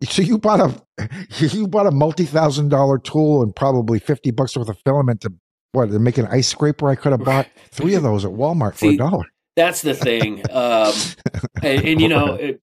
[0.08, 4.56] so you bought a you bought a multi thousand dollar tool and probably 50 bucks
[4.56, 5.32] worth of filament to
[5.72, 6.88] what to make an ice scraper?
[6.88, 9.26] I could have bought three of those at Walmart for a dollar.
[9.56, 10.42] That's the thing.
[10.50, 10.94] Um,
[11.62, 12.60] and, and, you know, it,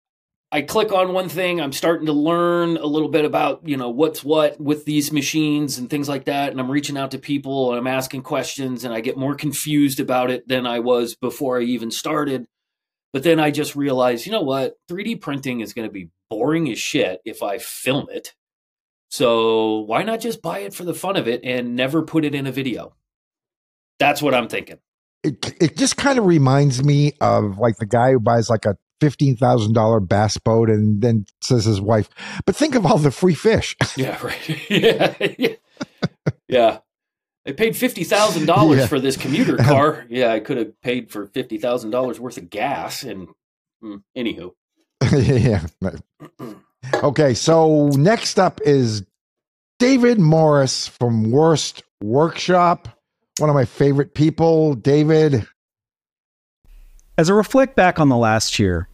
[0.53, 3.91] I click on one thing, I'm starting to learn a little bit about, you know,
[3.91, 6.53] what's what with these machines and things like that.
[6.53, 9.99] And I'm reaching out to people and I'm asking questions and I get more confused
[9.99, 12.47] about it than I was before I even started.
[13.12, 14.76] But then I just realized, you know what?
[14.89, 18.35] 3D printing is going to be boring as shit if I film it.
[19.09, 22.35] So why not just buy it for the fun of it and never put it
[22.35, 22.97] in a video?
[24.01, 24.78] That's what I'm thinking.
[25.22, 28.76] It it just kind of reminds me of like the guy who buys like a
[29.01, 32.09] fifteen thousand dollar bass boat and then says his wife,
[32.45, 34.70] "But think of all the free fish." Yeah, right.
[34.70, 35.55] yeah, yeah.
[36.49, 36.78] yeah.
[37.47, 40.05] I paid fifty thousand dollars for this commuter car.
[40.11, 43.05] Yeah, I could have paid for fifty thousand dollars worth of gas.
[43.05, 43.28] And
[43.82, 44.51] mm, anywho,
[45.13, 45.67] yeah.
[47.03, 49.03] Okay, so next up is
[49.79, 52.89] David Morris from Worst Workshop.
[53.39, 55.47] One of my favorite people, David.
[57.19, 58.89] As I reflect back on the last year,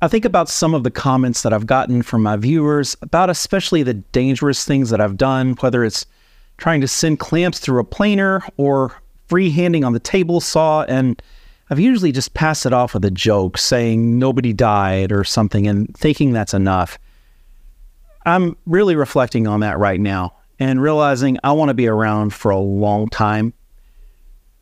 [0.00, 3.82] I think about some of the comments that I've gotten from my viewers about especially
[3.82, 6.06] the dangerous things that I've done, whether it's
[6.56, 8.92] trying to send clamps through a planer or
[9.28, 10.84] freehanding on the table saw.
[10.84, 11.20] And
[11.70, 15.94] I've usually just passed it off with a joke saying nobody died or something and
[15.96, 16.98] thinking that's enough.
[18.24, 22.50] I'm really reflecting on that right now and realizing I want to be around for
[22.50, 23.52] a long time.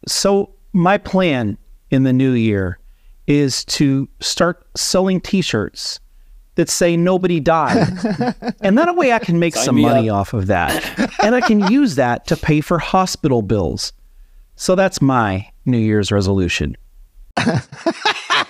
[0.06, 1.56] So, my plan
[1.90, 2.78] in the new year
[3.26, 6.00] is to start selling t shirts
[6.56, 7.88] that say nobody died.
[8.60, 10.16] and that way I can make Sign some money up.
[10.16, 11.12] off of that.
[11.22, 13.92] and I can use that to pay for hospital bills.
[14.56, 16.76] So, that's my New Year's resolution.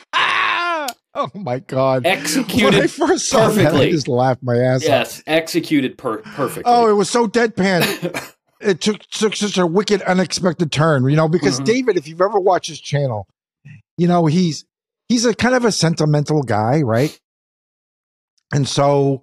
[1.18, 2.04] Oh my god!
[2.04, 4.88] Executed when I first saw that, I just laughed my ass off.
[4.88, 6.64] yes, executed per- perfectly.
[6.66, 8.34] Oh, it was so deadpan.
[8.60, 11.26] it took took such a wicked, unexpected turn, you know.
[11.26, 11.64] Because Mhm.
[11.64, 13.26] David, if you've ever watched his channel,
[13.96, 14.66] you know he's
[15.08, 17.18] he's a kind of a sentimental guy, right?
[18.52, 19.22] And so,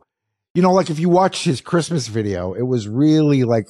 [0.56, 3.70] you know, like if you watch his Christmas video, it was really like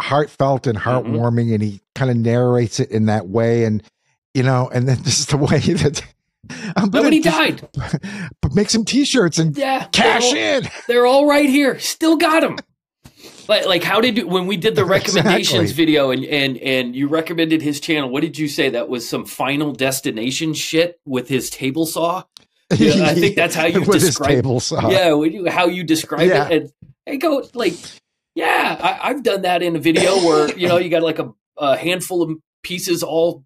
[0.00, 3.84] heartfelt and heartwarming, and he kind of narrates it in that way, and
[4.34, 6.04] you know, and then this is the way that
[6.76, 7.68] I'm Nobody died.
[8.42, 10.70] But make some T-shirts and Yeah, cash they're all, in.
[10.88, 11.78] They're all right here.
[11.78, 12.56] Still got them.
[13.48, 15.84] Like, like how did you, when we did the recommendations Exactly.
[15.86, 18.08] video and and and you recommended his channel?
[18.10, 22.24] What did you say that was some Final Destination shit with his table saw?
[22.76, 24.88] Yeah, I think that's how you describe table saw.
[24.90, 26.48] Yeah, you, how you describe Yeah.
[26.48, 26.72] it, and
[27.14, 27.74] I go like,
[28.34, 31.32] yeah, I, I've done that in a video where you know you got like a,
[31.58, 32.30] a handful of
[32.62, 33.44] pieces all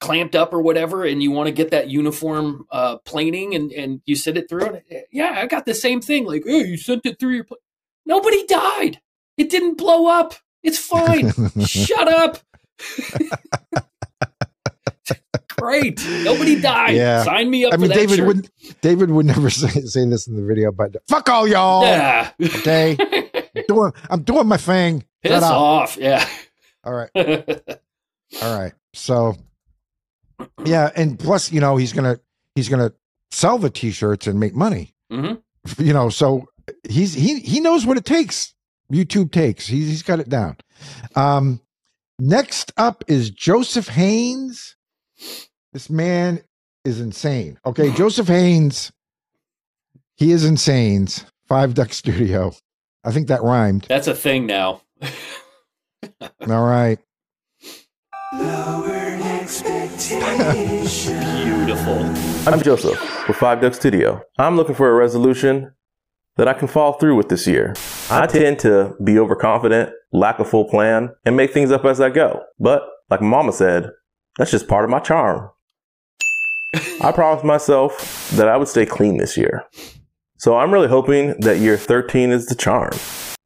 [0.00, 4.00] clamped up or whatever, and you want to get that uniform uh, planing, and and
[4.06, 4.66] you send it through.
[4.66, 4.82] And
[5.12, 6.24] yeah, I got the same thing.
[6.26, 7.44] Like, hey, you sent it through your.
[7.44, 7.58] Pl-.
[8.06, 9.00] Nobody died.
[9.36, 10.34] It didn't blow up.
[10.62, 11.32] It's fine.
[11.64, 12.38] Shut up.
[15.58, 16.04] Great.
[16.22, 16.94] Nobody died.
[16.94, 17.24] Yeah.
[17.24, 18.26] Sign me up I for mean, that David shirt.
[18.26, 21.82] would David would never say, say this in the video, but fuck all y'all.
[21.82, 22.30] Yeah.
[22.40, 22.96] Okay.
[23.56, 25.00] I'm doing I'm doing my thing.
[25.24, 25.96] Shut Piss off.
[25.96, 26.26] Yeah.
[26.84, 27.10] All right.
[27.16, 28.72] All right.
[28.94, 29.36] So
[30.64, 32.18] yeah, and plus, you know, he's gonna
[32.54, 32.92] he's gonna
[33.30, 34.94] sell the t-shirts and make money.
[35.12, 35.42] Mhm.
[35.78, 36.46] You know, so
[36.88, 38.54] he's he he knows what it takes.
[38.92, 39.66] YouTube takes.
[39.66, 40.56] He's he's got it down.
[41.14, 41.60] Um
[42.18, 44.76] next up is Joseph Haynes.
[45.72, 46.40] This man
[46.84, 47.58] is insane.
[47.66, 48.92] Okay, Joseph Haynes.
[50.16, 51.06] He is insane.
[51.46, 52.52] Five Duck Studio.
[53.04, 53.86] I think that rhymed.
[53.88, 54.82] That's a thing now.
[56.22, 56.98] All right.
[61.38, 62.04] Beautiful.
[62.46, 64.20] I'm Joseph with Five Duck Studio.
[64.38, 65.72] I'm looking for a resolution
[66.36, 67.72] that I can follow through with this year.
[68.10, 72.10] I tend to be overconfident, lack a full plan, and make things up as I
[72.10, 72.42] go.
[72.60, 73.90] But like mama said,
[74.36, 75.50] that's just part of my charm.
[77.02, 79.64] I promised myself that I would stay clean this year.
[80.36, 82.92] So I'm really hoping that year 13 is the charm.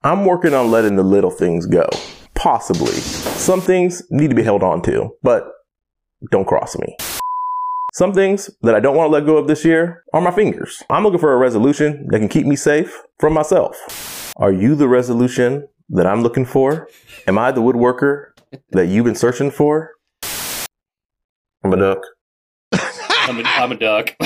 [0.03, 1.88] I'm working on letting the little things go.
[2.34, 2.90] Possibly.
[2.90, 5.48] Some things need to be held on to, but
[6.31, 6.97] don't cross me.
[7.93, 10.83] Some things that I don't want to let go of this year are my fingers.
[10.89, 14.33] I'm looking for a resolution that can keep me safe from myself.
[14.37, 16.89] Are you the resolution that I'm looking for?
[17.27, 18.29] Am I the woodworker
[18.70, 19.91] that you've been searching for?
[21.64, 21.99] I'm a duck.
[22.73, 24.16] I'm a, I'm a duck.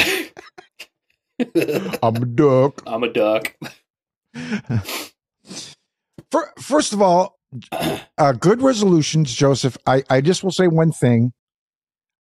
[2.03, 2.83] I'm a duck.
[2.87, 3.55] I'm a duck.
[6.31, 7.39] Fir- First of all,
[8.17, 9.77] uh, good resolutions, Joseph.
[9.87, 11.33] I, I just will say one thing.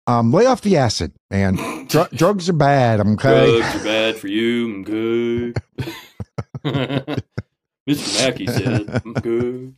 [0.07, 1.57] Um, lay off the acid, man.
[1.89, 3.01] Dr- drugs are bad.
[3.01, 3.59] Okay.
[3.61, 4.67] Drugs are bad for you.
[4.67, 5.57] I'm good.
[7.89, 8.25] Mr.
[8.25, 9.75] Mackey said, I'm good.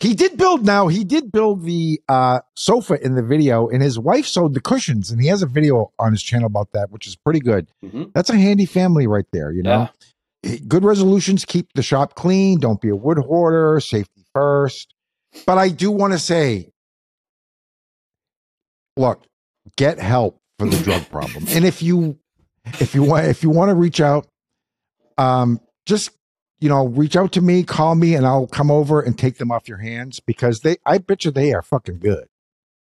[0.00, 0.88] He did build now.
[0.88, 5.12] He did build the uh, sofa in the video, and his wife sewed the cushions,
[5.12, 7.68] and he has a video on his channel about that, which is pretty good.
[7.84, 8.12] Mhm.
[8.12, 9.52] That's a handy family right there.
[9.52, 9.88] You know,
[10.66, 12.58] good resolutions keep the shop clean.
[12.58, 13.78] Don't be a wood hoarder.
[13.78, 14.92] Safety first.
[15.46, 16.71] But I do want to say,
[18.96, 19.24] look,
[19.76, 22.18] get help for the drug problem, and if you
[22.80, 24.26] if you want if you want to reach out,
[25.18, 26.10] um, just
[26.62, 29.50] you know, reach out to me, call me, and I'll come over and take them
[29.50, 32.28] off your hands because they, I bet you they are fucking good.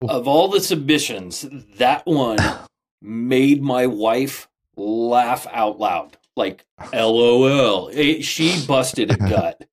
[0.07, 1.47] Of all the submissions,
[1.79, 2.37] that one
[3.03, 6.19] made my wife laugh out loud.
[6.37, 7.89] Like, LOL.
[7.89, 9.17] It- she busted a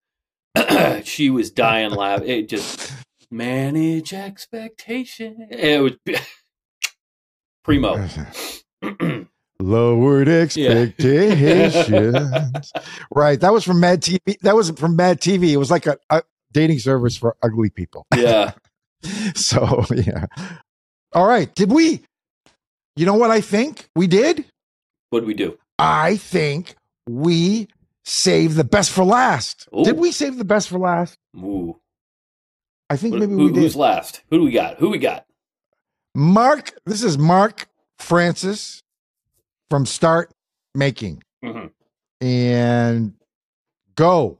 [0.55, 1.03] gut.
[1.05, 2.29] she was dying laughing.
[2.29, 2.93] It just
[3.31, 5.47] manage expectation.
[5.49, 5.93] It was
[7.63, 8.07] primo.
[9.59, 12.71] Lowered expectations.
[13.11, 13.39] right.
[13.39, 14.37] That was from Mad TV.
[14.41, 15.49] That was from Mad TV.
[15.49, 16.21] It was like a, a
[16.51, 18.05] dating service for ugly people.
[18.15, 18.53] Yeah.
[19.35, 20.25] so, yeah.
[21.13, 21.53] All right.
[21.53, 22.01] Did we?
[22.95, 24.45] You know what I think we did?
[25.11, 25.57] What did we do?
[25.77, 26.75] I think
[27.07, 27.67] we
[28.05, 29.67] saved the best for last.
[29.83, 31.17] Did we save the best for last?
[31.35, 31.79] Ooh.
[32.89, 33.61] I think Who- maybe who- we did.
[33.63, 34.21] Who's last?
[34.29, 34.77] Who do we got?
[34.77, 35.25] Who we got?
[36.15, 37.67] Mark, this is Mark
[37.99, 38.81] Francis
[39.69, 40.31] from Start
[40.73, 41.23] Making.
[41.43, 41.71] Mhm.
[42.21, 43.13] And
[43.95, 44.39] go.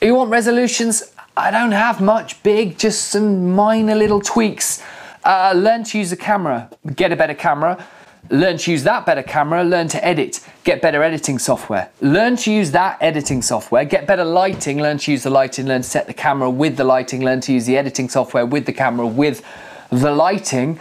[0.00, 1.02] You want resolutions?
[1.36, 4.82] I don't have much big, just some minor little tweaks.
[5.24, 7.86] Uh, learn to use the camera, get a better camera.
[8.28, 11.90] Learn to use that better camera, learn to edit, get better editing software.
[12.00, 15.82] Learn to use that editing software, get better lighting, learn to use the lighting, learn
[15.82, 18.72] to set the camera with the lighting, learn to use the editing software with the
[18.72, 19.42] camera with
[19.90, 20.78] the lighting.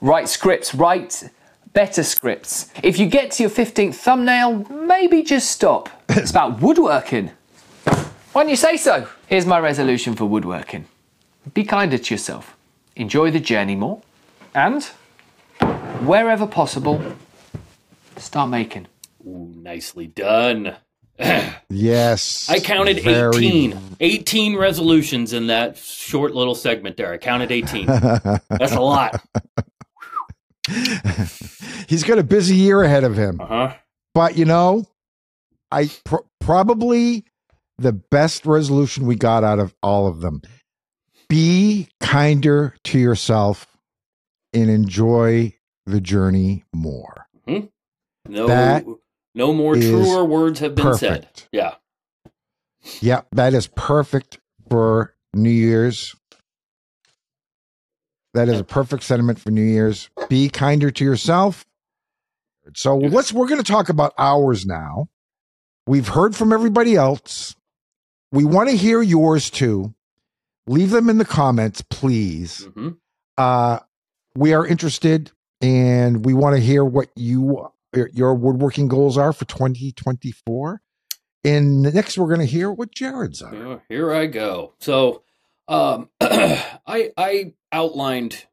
[0.00, 1.28] Write scripts, write
[1.72, 2.70] better scripts.
[2.82, 5.88] If you get to your 15th thumbnail, maybe just stop.
[6.10, 7.30] It's about woodworking.
[8.32, 9.08] Why don't you say so?
[9.26, 10.86] Here's my resolution for woodworking
[11.54, 12.56] be kinder to yourself,
[12.96, 14.02] enjoy the journey more,
[14.54, 14.88] and
[16.06, 17.02] wherever possible,
[18.16, 18.86] start making.
[19.26, 20.76] Ooh, nicely done.
[21.70, 22.48] Yes.
[22.48, 23.78] I counted Very- 18.
[24.00, 27.12] 18 resolutions in that short little segment there.
[27.12, 27.86] I counted 18.
[27.86, 29.22] That's a lot.
[31.88, 33.38] He's got a busy year ahead of him.
[33.40, 33.74] Uh-huh.
[34.14, 34.86] But you know,
[35.70, 37.24] I pr- probably
[37.76, 40.40] the best resolution we got out of all of them.
[41.28, 43.66] Be kinder to yourself
[44.54, 45.52] and enjoy
[45.88, 47.26] the journey more.
[47.46, 48.84] No, That
[49.34, 51.28] no more truer words have been said.
[51.50, 51.74] Yeah.
[53.00, 56.14] Yeah, that is perfect for New Year's.
[58.34, 60.10] That is a perfect sentiment for New Year's.
[60.28, 61.64] Be kinder to yourself.
[62.74, 65.08] So let's we're going to talk about ours now.
[65.86, 67.56] We've heard from everybody else.
[68.30, 69.94] We want to hear yours too.
[70.66, 72.68] Leave them in the comments, please.
[73.38, 73.78] Uh,
[74.36, 77.70] we are interested and we want to hear what you
[78.12, 80.80] your woodworking goals are for 2024.
[81.44, 83.82] And next, we're going to hear what Jered's are.
[83.88, 84.74] Here I go.
[84.80, 85.22] So,
[85.68, 88.46] um, I I outlined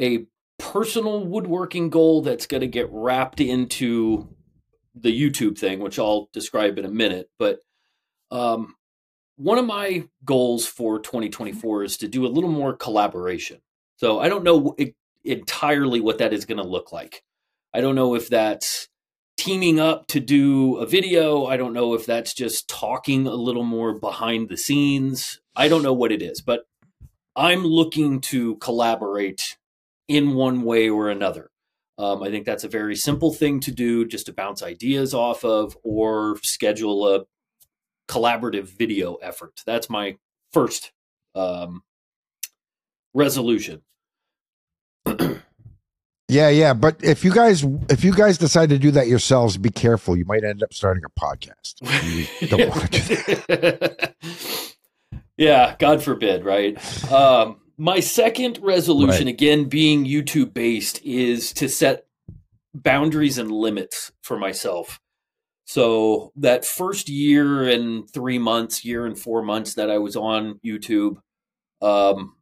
[0.00, 0.26] a
[0.58, 4.28] personal woodworking goal that's going to get wrapped into
[4.94, 7.30] the YouTube thing, which I'll describe in a minute.
[7.38, 7.60] But
[8.30, 8.74] um,
[9.36, 13.60] one of my goals for 2024 is to do a little more collaboration.
[13.96, 14.74] So I don't know
[15.24, 17.22] entirely what that is going to look like.
[17.74, 18.88] I don't know if that's
[19.36, 21.46] teaming up to do a video.
[21.46, 25.40] I don't know if that's just talking a little more behind the scenes.
[25.56, 26.64] I don't know what it is, but
[27.34, 29.56] I'm looking to collaborate
[30.06, 31.50] in one way or another.
[31.98, 35.44] Um, I think that's a very simple thing to do, just to bounce ideas off
[35.44, 37.24] of or schedule a
[38.08, 39.62] collaborative video effort.
[39.64, 40.16] That's my
[40.52, 40.92] first
[41.34, 41.82] um,
[43.14, 43.82] resolution.
[46.28, 46.72] Yeah, yeah.
[46.72, 50.16] But if you guys if you guys decide to do that yourselves, be careful.
[50.16, 51.74] You might end up starting a podcast.
[52.40, 53.14] You don't want to do
[53.48, 54.14] that.
[55.36, 57.12] yeah, God forbid, right?
[57.12, 59.34] Um, my second resolution, Right.
[59.34, 62.06] again being YouTube based, is to set
[62.74, 65.00] boundaries and limits for myself.
[65.66, 70.60] So that first year and three months, year and four months that I was on
[70.64, 71.16] YouTube,
[71.80, 72.36] um,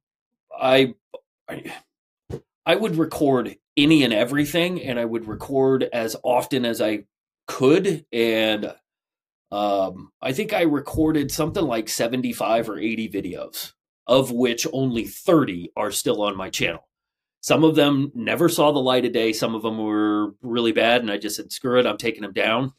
[0.56, 0.94] I,
[1.48, 1.72] I
[2.70, 7.04] I would record any and everything, and I would record as often as I
[7.46, 8.74] could, and
[9.52, 13.72] Um, I think I recorded something like 75 or 80 videos,
[14.06, 16.88] of which only 30 are still on my channel.
[17.40, 19.32] Some of them never saw the light of day.
[19.32, 22.32] Some of them were really bad, and I just said, "Screw it, I'm taking them
[22.32, 22.74] down."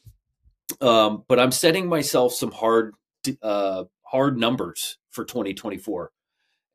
[0.82, 2.96] Um, but I'm setting myself some hard,
[3.42, 6.12] uh, hard numbers for 2024,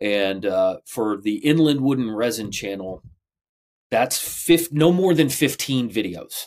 [0.00, 3.02] and uh, for the Inland Wood and Resin channel,
[3.90, 6.46] that's fif- no more than 15 videos.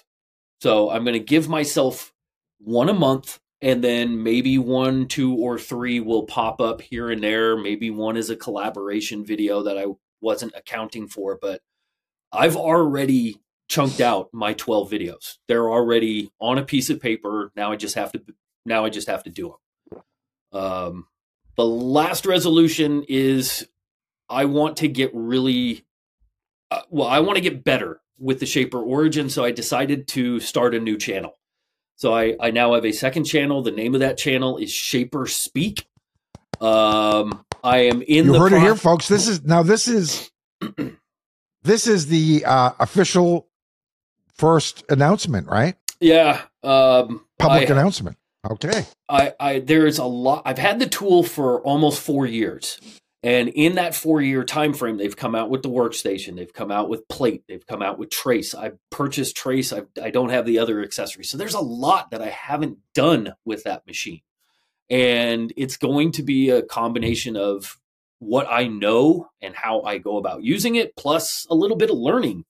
[0.62, 2.14] So I'm going to give myself
[2.60, 7.24] one a month, and then maybe one, two, or three will pop up here and
[7.24, 7.58] there.
[7.58, 9.86] Maybe one is a collaboration video that I
[10.22, 11.62] wasn't accounting for, but
[12.32, 13.38] I've already
[13.70, 15.38] chunked out my 12 videos.
[15.48, 17.52] They're already on a piece of paper.
[17.56, 18.22] Now I just have to
[18.66, 19.56] now I just have to do
[20.52, 20.62] them.
[20.62, 21.08] Um,
[21.60, 23.68] the last resolution is
[24.30, 25.86] I want to get really
[26.72, 30.40] uh, well, I want to get better with the Shaper Origin, so I decided to
[30.40, 31.38] start a new channel.
[31.98, 33.62] So I, I now have a second channel.
[33.62, 35.86] The name of that channel is Shaper Speak.
[36.62, 38.28] Um, I am in.
[38.28, 39.10] You the heard pro- it here, folks.
[39.10, 39.62] This is now.
[39.62, 40.32] This is
[41.64, 43.50] this is the uh, official
[44.36, 45.76] first announcement, right?
[46.00, 46.42] Yeah.
[46.64, 48.16] Um, Public I- announcement.
[48.48, 48.86] Okay.
[49.10, 50.44] I, I there's a lot.
[50.46, 52.80] I've had the tool for almost four years,
[53.22, 56.36] and in that four year time frame, they've come out with the workstation.
[56.36, 57.44] They've come out with plate.
[57.48, 58.56] They've come out with trace.
[58.56, 59.74] I purchased trace.
[59.74, 63.34] I I don't have the other accessories, so there's a lot that I haven't done
[63.44, 64.22] with that machine,
[64.90, 67.78] and it's going to be a combination of
[68.20, 71.98] what I know and how I go about using it, plus a little bit of
[71.98, 72.46] learning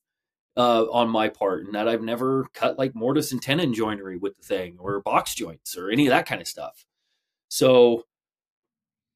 [0.59, 4.35] uh, on my part, and that I've never cut like mortise and tenon joinery with
[4.35, 6.85] the thing, or box joints, or any of that kind of stuff.
[7.47, 8.03] So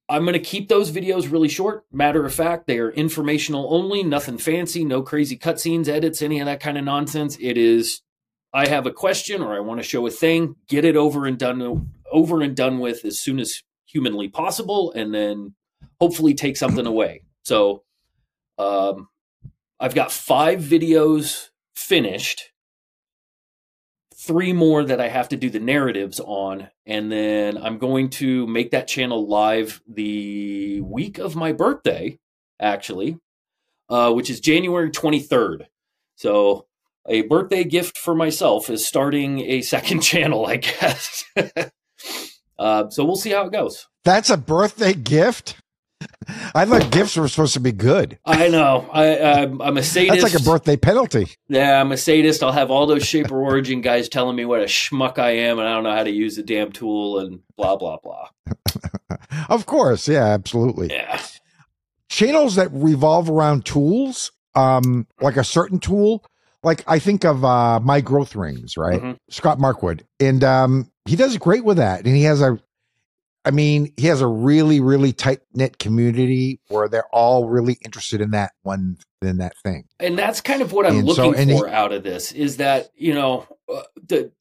[0.07, 1.83] I'm going to keep those videos really short.
[1.91, 6.45] Matter of fact, they are informational only, nothing fancy, no crazy cutscenes, edits, any of
[6.45, 7.37] that kind of nonsense.
[7.41, 8.01] It is
[8.53, 11.37] I have a question or I want to show a thing, get it over and
[11.37, 15.55] done over and done with as soon as humanly possible, and then
[15.99, 17.23] hopefully take something away.
[17.41, 17.83] So
[18.57, 19.09] um,
[19.83, 22.53] I've got five videos finished,
[24.15, 28.47] three more that I have to do the narratives on, and then I'm going to
[28.47, 32.17] make that channel live the week of my birthday,
[32.61, 33.17] actually,
[33.89, 35.65] uh, which is January 23rd.
[36.15, 36.65] So
[37.05, 41.25] a birthday gift for myself is starting a second channel, I guess.
[42.57, 43.85] uh, so we'll see how it goes.
[44.05, 45.57] That's a birthday gift.
[46.55, 48.17] I thought gifts were supposed to be good.
[48.25, 48.89] I know.
[48.91, 50.21] I, I'm, I'm a sadist.
[50.21, 51.27] That's like a birthday penalty.
[51.49, 52.43] Yeah, I'm a sadist.
[52.43, 55.67] I'll have all those Shaper Origin guys telling me what a schmuck I am and
[55.67, 58.29] I don't know how to use the damn tool and blah, blah, blah.
[59.49, 60.89] Of course, yeah, absolutely.
[60.91, 61.19] Yeah.
[62.09, 66.23] Channels that revolve around tools, um, like a certain tool,
[66.61, 69.01] like I think of uh my growth rings, right?
[69.01, 69.17] Mhm.
[69.29, 70.01] Scott Markwood.
[70.19, 72.05] And um he does great with that.
[72.05, 72.59] And he has a
[73.45, 78.21] I mean, he has a really, really tight knit community where they're all really interested
[78.21, 79.85] in that one in that thing.
[79.99, 82.57] and that's kind of what I'm And so- looking he- for out of this is
[82.57, 84.31] that you know uh, the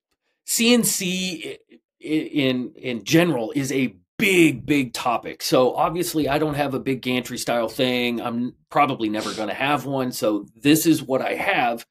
[0.46, 1.57] CNC
[2.00, 5.42] in in general is a big big topic.
[5.42, 8.20] So obviously I don't have a big gantry style thing.
[8.20, 10.12] I'm probably never going to have one.
[10.12, 11.84] So this is what I have.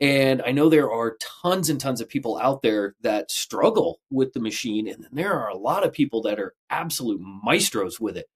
[0.00, 4.32] And I know there are tons and tons of people out there that struggle with
[4.32, 8.16] the machine and then there are a lot of people that are absolute maestros with
[8.16, 8.26] it.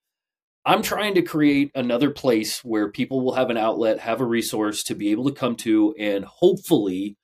[0.67, 4.83] I'm trying to create another place where people will have an outlet, have a resource
[4.85, 7.19] to be able to come to, and hopefully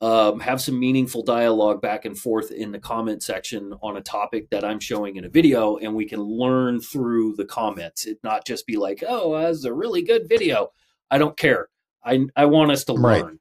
[0.00, 4.50] um, have some meaningful dialogue back and forth in the comment section on a topic
[4.50, 8.06] that I'm showing in a video, and we can learn through the comments.
[8.06, 10.72] It not just be like, "Oh, that's a really good video."
[11.10, 11.68] I don't care.
[12.04, 13.39] I I want us to Right.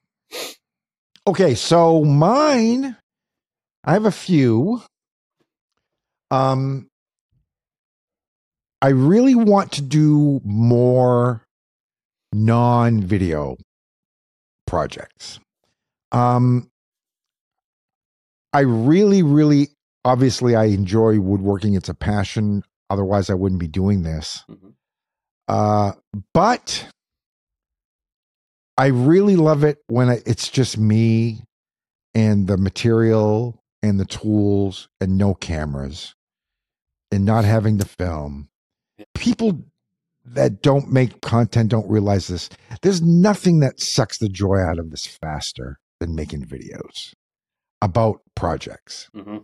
[1.27, 2.97] Okay, so mine,
[3.83, 4.81] I have a few.
[6.31, 6.87] Um,
[8.81, 11.43] I really want to do more
[12.33, 13.57] non-video
[14.65, 15.39] projects.
[16.11, 16.69] Um,
[18.53, 19.69] I really, really,
[20.05, 21.75] obviously, I enjoy woodworking.
[21.75, 22.63] It's a passion.
[22.89, 24.43] Otherwise, I wouldn't be doing this.
[25.47, 25.91] Uh,
[26.33, 26.87] but
[28.79, 31.43] I really love it when I- it's just me
[32.15, 36.15] and the material and the tools and no cameras
[37.11, 38.47] and not having to film.
[39.13, 39.65] People
[40.23, 42.49] that don't make content don't realize this.
[42.81, 47.13] There's nothing that sucks the joy out of this faster than making videos
[47.81, 49.09] about projects.
[49.13, 49.43] Mhm.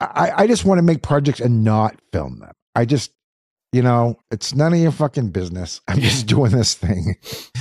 [0.00, 2.52] I, I just want to make projects and not film them.
[2.74, 3.12] I just,
[3.74, 5.80] you know, it's none of your fucking business.
[5.88, 7.16] I'm just doing this thing.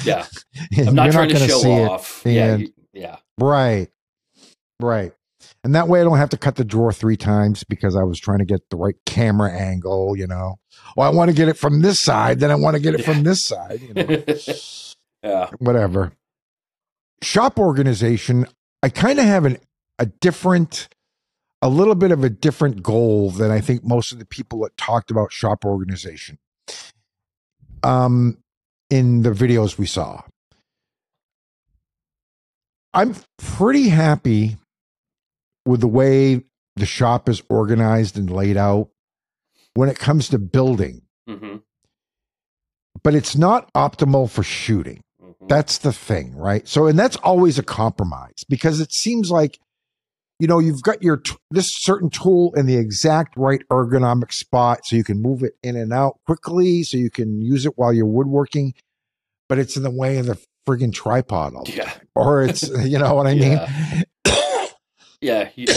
[0.05, 0.27] Yeah.
[0.77, 2.21] I'm not you're trying to gonna show see it, off.
[2.23, 3.17] Yeah, you- yeah.
[3.39, 3.87] Right.
[4.79, 5.11] Right.
[5.63, 8.19] And that way I don't have to cut the drawer three times because I was
[8.19, 10.59] trying to get the right camera angle, you know.
[10.95, 13.03] Well, I want to get it from this side, then I want to get it
[13.03, 14.23] from this side, you know.
[15.23, 15.49] yeah.
[15.57, 16.13] Whatever.
[17.23, 18.45] Shop organization,
[18.83, 19.57] I kind of have an
[19.97, 20.89] a different
[21.63, 24.75] a little bit of a different goal than I think most of the people that
[24.75, 26.37] talked about shop organization.
[27.81, 28.37] Um
[28.89, 30.21] in the videos we saw.
[32.93, 34.57] I'm pretty happy
[35.65, 36.43] with the way
[36.75, 38.89] the shop is organized and laid out
[39.73, 41.57] when it comes to building, hmm
[43.03, 45.01] but it's not optimal for shooting.
[45.47, 46.65] That's the thing, right?
[46.67, 49.59] So, and that's always a compromise because it seems like,
[50.43, 54.81] you know, you've got your t- this certain tool in the exact right ergonomic spot
[54.83, 57.93] so you can move it in and out quickly, so you can use it while
[57.93, 58.73] you're woodworking,
[59.47, 60.37] but it's in the way of the
[60.67, 61.93] friggin' tripod all Yeah.
[62.13, 63.57] Or it's, you know what I mean?
[65.21, 65.67] Yeah, you,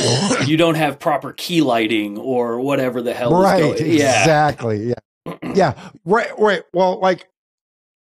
[0.47, 3.93] you don't have proper key lighting or whatever the hell right is going.
[3.93, 7.29] Yeah, exactly yeah yeah right right well like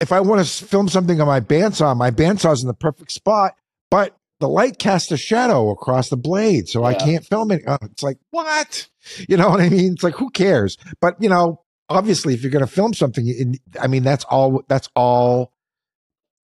[0.00, 3.54] if i want to film something on my bandsaw my bandsaw's in the perfect spot
[3.90, 7.62] but the light casts a shadow across the blade so i can't film it.
[7.66, 8.88] Oh, it's like what?
[9.28, 9.92] You know what i mean?
[9.94, 10.76] It's like who cares?
[11.00, 14.88] But you know obviously if you're going to film something i mean that's all that's
[14.96, 15.52] all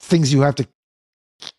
[0.00, 0.68] things you have to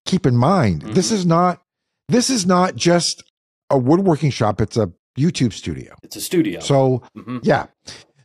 [0.06, 0.82] keep in mind.
[0.84, 1.62] This is not
[2.08, 3.24] this is not just
[3.70, 5.96] a woodworking shop it's a youtube studio.
[6.04, 6.60] It's a studio.
[6.62, 7.40] so Mhm.
[7.44, 7.68] yeah.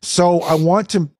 [0.02, 1.10] So I want to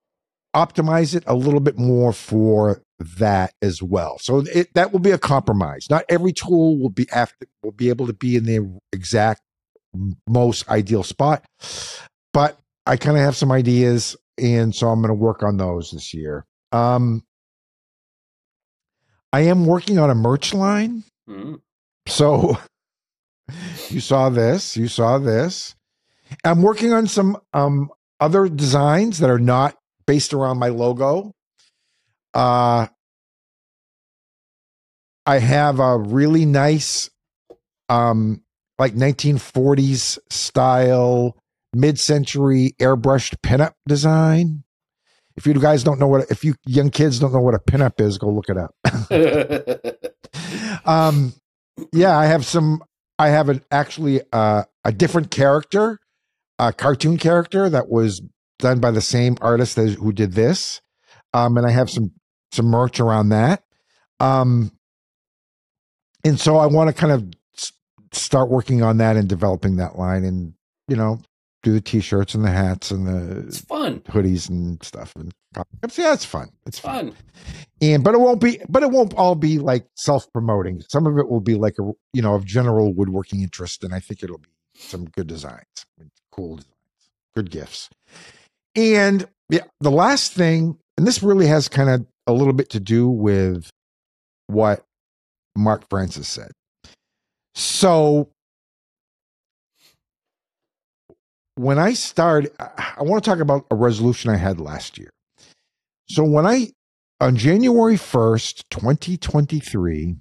[0.55, 4.17] optimize it a little bit more for that as well.
[4.19, 5.87] So it, that will be a compromise.
[5.89, 9.41] Not every tool will be after will be able to be in the exact
[10.27, 11.45] most ideal spot,
[12.33, 15.91] but I kind of have some ideas, and so I'm going to work on those
[15.91, 16.45] this year.
[16.71, 17.23] Um,
[19.33, 21.03] I am working on a merch line.
[21.29, 21.61] Mhm.
[22.07, 22.57] So
[23.89, 25.75] you saw this, you saw this.
[26.43, 31.33] I'm working on some um other designs that are not based around my logo.
[32.37, 32.87] Uh
[35.25, 37.09] I have a really nice
[37.89, 38.43] um
[38.79, 41.35] like 1940s style
[41.73, 44.63] mid-century airbrushed pinup design.
[45.35, 47.99] If you guys don't know what if you young kids don't know what a pinup
[47.99, 48.73] is, go look it up.
[50.85, 51.33] um
[51.93, 52.83] yeah i have some
[53.19, 55.99] i have an actually uh, a different character
[56.59, 58.21] a cartoon character that was
[58.59, 60.81] done by the same artist as who did this
[61.33, 62.11] um and i have some
[62.51, 63.63] some merch around that.
[64.19, 64.71] Um
[66.23, 67.23] and so i want to kind of
[67.55, 67.71] s-
[68.11, 70.53] start working on that and developing that line and
[70.87, 71.19] you know
[71.63, 73.99] do the t-shirts and the hats and the It's fun.
[74.07, 75.31] hoodies and stuff and
[75.95, 76.49] yeah it's fun.
[76.65, 77.13] It's Fun.
[77.81, 80.81] and but it won't be but it won't all be like self-promoting.
[80.89, 83.99] Some of it will be like a you know of general woodworking interest and i
[83.99, 85.85] think it'll be some good designs
[86.31, 86.73] cool designs
[87.35, 87.89] good gifts.
[88.75, 92.79] And yeah the last thing and this really has kind of a little bit to
[92.79, 93.69] do with
[94.47, 94.83] what
[95.55, 96.51] mark francis said
[97.55, 98.29] so
[101.55, 105.09] when i started i want to talk about a resolution i had last year
[106.09, 106.69] so when I
[107.19, 110.15] on January 1st, 2023,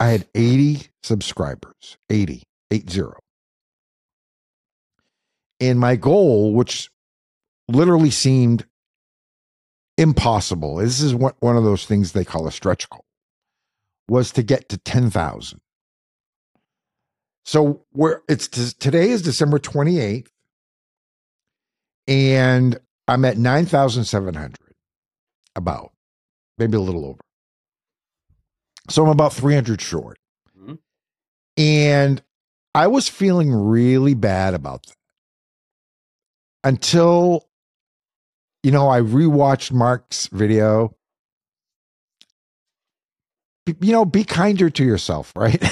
[0.00, 1.96] I had 80 subscribers.
[2.10, 3.02] 80, 80.
[5.60, 6.88] And my goal, which
[7.68, 8.64] literally seemed
[9.98, 13.04] impossible, this is one, one of those things they call a stretch goal,
[14.08, 15.60] was to get to 10,000.
[17.44, 20.28] So where it's today is December 28th,
[22.06, 22.78] and
[23.08, 24.56] I'm at 9,700
[25.56, 25.92] about
[26.58, 27.20] maybe a little over.
[28.90, 30.18] So I'm about 300 short.
[30.56, 30.78] Mhm.
[31.56, 32.22] And
[32.74, 34.96] I was feeling really bad about that
[36.64, 37.48] until,
[38.62, 40.94] you know, I rewatched Mark's video.
[43.66, 45.62] Be- You know, be kinder to yourself, right?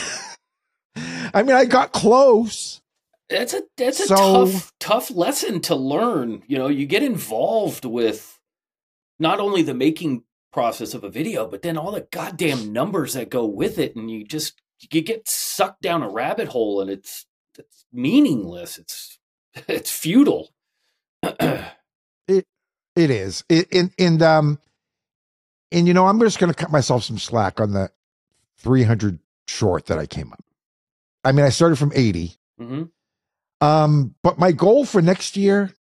[1.33, 2.81] I mean, I got close.
[3.29, 6.43] That's a that's a tough tough lesson to learn.
[6.49, 8.41] You know, you get involved with
[9.21, 13.31] not only the making process of a video, but then all the goddamn numbers that
[13.31, 14.61] go with it, and you just
[14.91, 17.25] you get sucked down a rabbit hole, and it's
[17.57, 18.79] it's meaningless.
[18.79, 19.19] It's
[19.69, 20.51] it's futile.
[23.01, 23.45] It is.
[23.49, 24.59] It, and and um
[25.73, 27.91] and you know, I'm just going to cut myself some slack on the
[28.59, 30.45] 300 short that I came up.
[31.25, 32.37] I mean, I started from 80.
[32.59, 32.83] hmm
[33.61, 35.73] Um but my goal for next year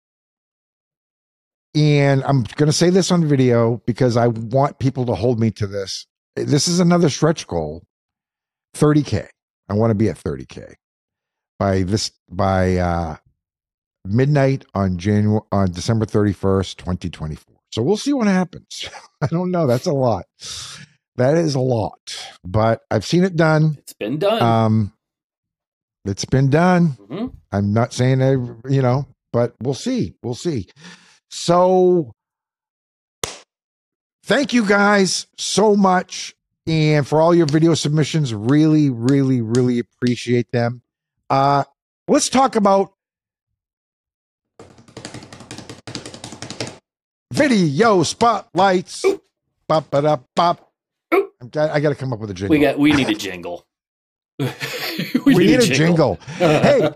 [1.75, 5.51] and I'm going to say this on video because I want people to hold me
[5.53, 6.07] to this.
[6.35, 7.85] This is another stretch goal.
[8.77, 9.29] 30k.
[9.69, 10.75] I want to be at 30k.
[11.59, 13.17] by this by uh,
[14.09, 17.55] midnight on January on December 31st, 2024.
[17.71, 18.89] So we'll see what happens.
[19.23, 19.67] I don't know.
[19.67, 20.25] That's a lot.
[21.17, 23.77] That is a lot, but I've seen it done.
[23.79, 24.41] It's been done.
[24.43, 24.93] Um,
[26.05, 26.97] it's been done.
[27.11, 27.33] Mhm.
[27.51, 28.31] I'm not saying I,
[28.71, 30.15] you know, but we'll see.
[30.23, 30.69] We'll see.
[31.29, 32.13] So,
[34.25, 36.35] thank you guys so much,
[36.67, 38.33] and for all your video submissions.
[38.33, 40.83] Really, really, really appreciate them.
[41.29, 41.65] Uh,
[42.07, 42.93] let's talk about
[47.33, 49.05] video spotlights.
[49.69, 50.73] Bop, ba, da, bop.
[51.13, 52.51] I'm got- I got to come up with a jingle.
[52.57, 53.65] We got we need a jingle.
[54.39, 56.15] we, need, a jingle.
[56.37, 56.91] hey,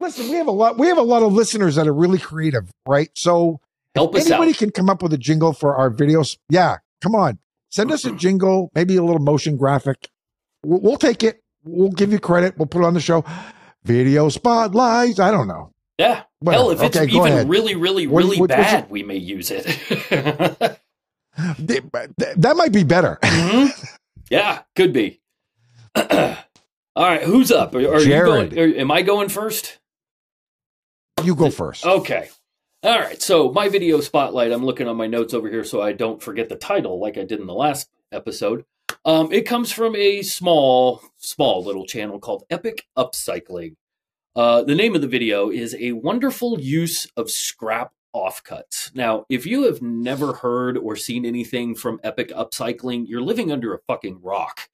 [0.00, 0.78] listen, we have a lot.
[0.78, 3.08] We have a lot of listeners that are really creative, right?
[3.14, 3.60] So
[3.94, 4.58] Help if us anybody out.
[4.58, 6.36] can come up with a jingle for our videos.
[6.50, 7.38] Yeah, come on,
[7.70, 10.08] send us a jingle, maybe a little motion graphic.
[10.62, 11.42] We'll, we'll take it.
[11.64, 12.58] We'll give you credit.
[12.58, 13.24] We'll put it on the show.
[13.84, 15.18] Video spotlights.
[15.20, 15.70] I don't know.
[15.98, 16.24] Yeah.
[16.40, 17.48] Well, Hell, if it's Okay, go even ahead.
[17.48, 19.64] really, really, What- really what- bad, we may use it.
[21.36, 23.18] That might be better.
[24.30, 25.20] yeah, could be.
[25.96, 26.08] All
[26.96, 27.74] right, who's up?
[27.74, 28.58] Are, are you going?
[28.58, 29.78] Are, am I going first?
[31.22, 31.84] You go first.
[31.86, 32.28] Okay.
[32.82, 33.20] All right.
[33.22, 34.52] So my video spotlight.
[34.52, 37.24] I'm looking on my notes over here so I don't forget the title, like I
[37.24, 38.64] did in the last episode.
[39.04, 43.76] Um, it comes from a small, small little channel called Epic Upcycling.
[44.36, 48.94] Uh, the name of the video is a wonderful use of scrap offcuts.
[48.94, 53.74] Now, if you have never heard or seen anything from Epic Upcycling, you're living under
[53.74, 54.68] a fucking rock.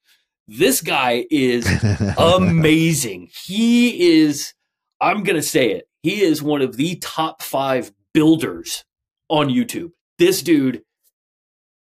[0.48, 1.66] This guy is
[2.18, 3.30] amazing.
[3.32, 4.54] He is,
[5.00, 8.84] I'm going to say it, he is one of the top five builders
[9.28, 9.92] on YouTube.
[10.18, 10.82] This dude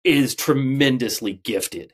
[0.04, 1.94] is tremendously gifted.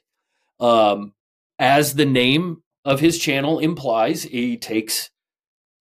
[0.59, 1.13] Um,
[1.59, 5.11] as the name of his channel implies, he takes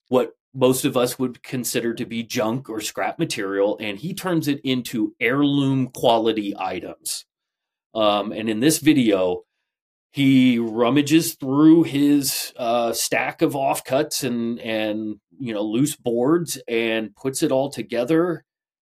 [0.08, 4.48] what most of us would consider to be junk or scrap material and he turns
[4.48, 7.26] it into heirloom quality items.
[7.94, 9.42] Um, and in this video,
[10.12, 17.14] he rummages through his uh, stack of offcuts and and you know loose boards and
[17.16, 18.42] puts it all together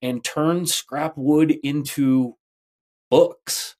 [0.01, 2.37] and turns scrap wood into
[3.11, 3.77] books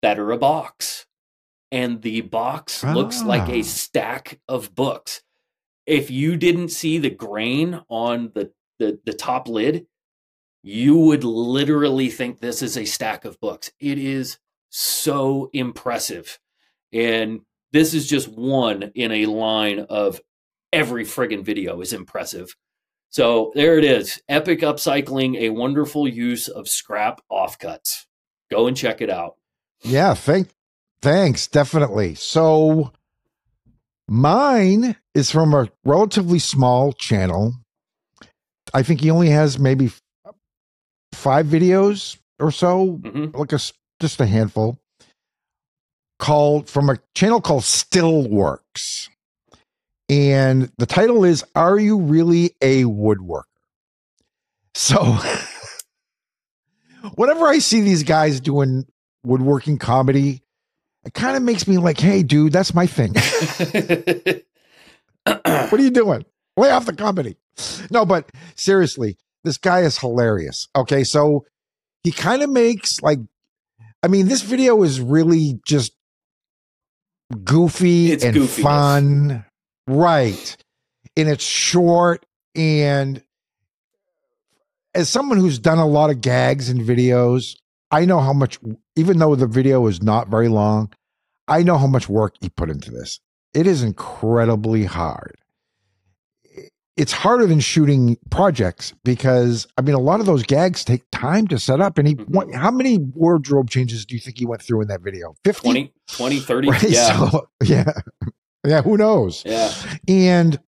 [0.00, 1.04] that are a box
[1.70, 3.62] and the box looks like a Ah.
[3.62, 5.20] stack of books
[5.88, 9.86] if you didn't see the grain on the, the the top lid
[10.62, 13.70] you would literally think this is a stack of books.
[13.80, 14.38] It is
[14.70, 16.38] so impressive.
[16.92, 17.40] And
[17.72, 20.20] this is just one in a line of
[20.72, 22.54] every friggin video is impressive.
[23.10, 24.20] So there it is.
[24.28, 28.04] Epic upcycling a wonderful use of scrap offcuts.
[28.50, 29.36] Go and check it out.
[29.82, 30.48] Yeah, thank
[31.00, 32.14] thanks, definitely.
[32.14, 32.92] So
[34.08, 37.54] mine is from a relatively small channel.
[38.74, 39.90] I think he only has maybe
[41.12, 43.36] five videos or so, mm-hmm.
[43.36, 43.60] like a
[44.00, 44.78] just a handful.
[46.18, 49.08] Called from a channel called Still Works,
[50.08, 53.44] And the title is Are You Really a Woodworker?
[54.74, 55.16] So
[57.14, 58.86] whenever I see these guys doing
[59.24, 60.42] woodworking comedy,
[61.04, 63.12] it kind of makes me like, hey, dude, that's my thing.
[65.24, 66.24] what are you doing?
[66.56, 67.36] Lay off the comedy.
[67.90, 70.68] No, but seriously, this guy is hilarious.
[70.76, 71.44] Okay, so
[72.02, 73.18] he kind of makes like,
[74.02, 75.92] I mean, this video is really just
[77.44, 78.62] goofy It's and goofiness.
[78.62, 79.44] fun,
[79.86, 80.56] right?
[81.16, 83.22] And it's short and
[84.94, 87.56] as someone who's done a lot of gags and videos,
[87.90, 88.58] I know how much,
[88.96, 90.92] even though the video is not very long,
[91.46, 93.20] I know how much work he put into this.
[93.54, 95.36] It is incredibly hard.
[96.96, 101.46] It's harder than shooting projects because, I mean, a lot of those gags take time
[101.48, 101.96] to set up.
[101.96, 102.32] And he, mm-hmm.
[102.34, 105.34] what, how many wardrobe changes do you think he went through in that video?
[105.44, 105.62] 50?
[105.62, 106.82] 20 20 30 Right?
[106.82, 107.92] yeah So, yeah.
[108.66, 108.82] Yeah.
[108.82, 109.44] Who knows?
[109.46, 109.72] yeah
[110.08, 110.58] and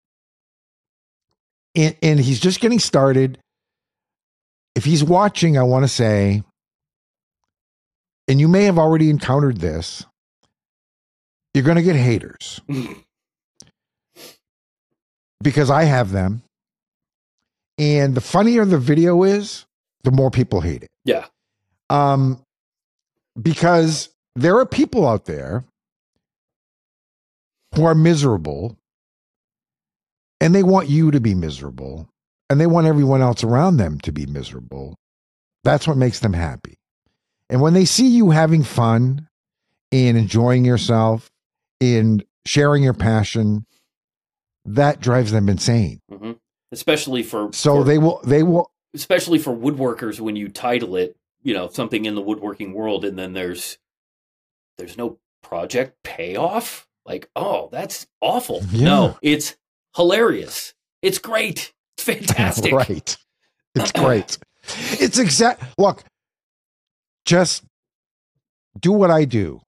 [1.75, 3.37] and, and he's just getting started.
[4.75, 6.43] If he's watching, I want to say,
[8.31, 10.05] and you may have already encountered this,
[11.53, 12.61] you're going to get haters
[15.43, 16.41] because I have them.
[17.77, 19.65] And the funnier the video is,
[20.05, 20.89] the more people hate it.
[21.03, 21.25] yeah
[21.89, 22.41] Um,
[23.39, 25.65] because there are people out there
[27.75, 28.77] who are miserable
[30.39, 32.07] and they want you to be miserable
[32.49, 34.95] and they want everyone else around them to be miserable.
[35.65, 36.77] That's what makes them happy.
[37.51, 39.27] And when they see you having fun
[39.91, 41.29] and enjoying yourself
[41.81, 43.65] and sharing your passion,
[44.65, 45.99] that drives them insane.
[46.09, 46.31] hmm
[46.71, 51.17] Especially for So for- they will they will especially for woodworkers when you title it,
[51.43, 53.77] you know, something in the woodworking world, and then there's
[54.77, 56.87] there's no project payoff.
[57.05, 58.61] Like, oh, that's awful.
[58.71, 58.85] Yeah.
[58.85, 59.57] No, it's
[59.95, 60.73] hilarious.
[61.01, 61.73] It's great.
[61.97, 62.71] It's fantastic.
[62.73, 63.17] right.
[63.75, 64.37] It's great.
[64.91, 65.63] it's exact.
[65.77, 66.03] Look,
[67.25, 67.63] just
[68.79, 69.61] do what I do.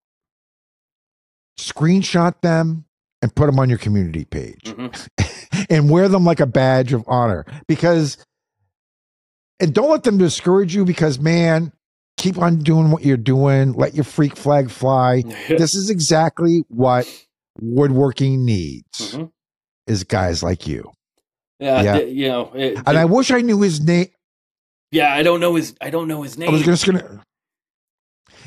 [1.59, 2.85] Screenshot them
[3.21, 5.67] and put them on your community page Mhm.
[5.69, 8.17] and wear them like a badge of honor because
[9.59, 11.71] and don't let them discourage you because man
[12.17, 17.07] keep on doing what you're doing let your freak flag fly this is exactly what
[17.61, 19.31] woodworking needs Mhm.
[19.87, 20.91] is guys like you
[21.59, 21.97] Yeah, Yeah.
[21.99, 24.07] th- you know, it- and i wish i knew his name
[24.91, 26.49] yeah, I don't know his I don't know his name.
[26.49, 27.21] I was just gonna.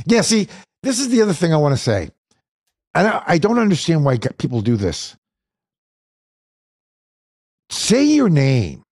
[0.05, 0.49] Yeah, see,
[0.83, 2.11] this is the other thing I want to say.
[2.95, 5.17] And I, don't understand why people do this.
[7.71, 8.83] Say your name.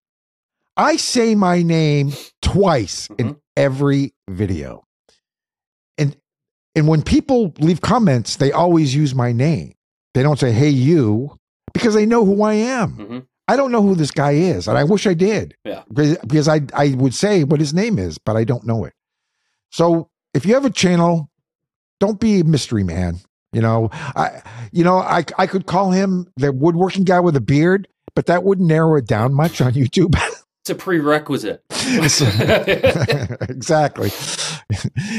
[0.76, 2.12] I say my name
[2.43, 4.85] twice in every video.
[5.97, 6.16] And
[6.74, 9.74] and when people leave comments, they always use my name.
[10.14, 11.36] They don't say, "Hey, you,"
[11.72, 12.97] because they know who I am.
[12.97, 13.26] Mhm.
[13.47, 15.85] I don't know who this guy is, and I wish I did Yeah.
[15.89, 18.94] because because I I would say what his name is, but I don't know it.
[19.70, 21.31] So if you have a channel,
[22.01, 23.20] don't be a mystery man.
[23.52, 24.43] You know, I
[24.73, 28.43] you know I I could call him the woodworking guy with a beard, but that
[28.43, 30.15] wouldn't narrow it down much on YouTube.
[30.66, 31.62] It's a prerequisite.
[33.51, 34.09] exactly.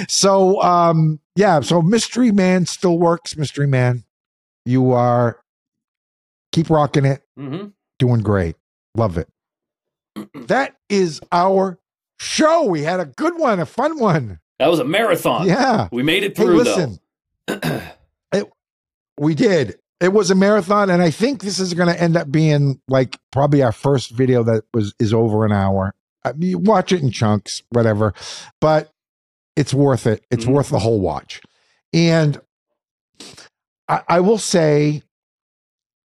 [0.08, 3.38] so um yeah, so mystery man still works.
[3.38, 4.04] Mystery man,
[4.66, 5.40] you are
[6.52, 7.22] keep rocking it.
[7.38, 7.68] hmm
[8.00, 8.56] Doing great.
[8.96, 9.30] Love it.
[10.48, 11.78] That is our
[12.20, 12.64] show.
[12.64, 14.40] We had a good one, a fun one.
[14.60, 15.48] That was a marathon.
[15.48, 15.90] Yeah.
[15.92, 17.00] we made it through, Hey, listen.
[18.32, 18.52] it,
[19.20, 19.78] we did.
[20.02, 23.18] It was a marathon, and I think this is going to end up being like
[23.32, 25.96] probably our first video that was is over an hour.
[26.24, 28.14] I mean, you watch it in chunks, whatever,
[28.60, 28.92] but
[29.56, 30.26] it's worth it.
[30.30, 30.84] It's worth the mm-hmm.
[30.84, 31.42] whole watch.
[31.94, 32.42] And
[33.88, 35.04] I, I will say,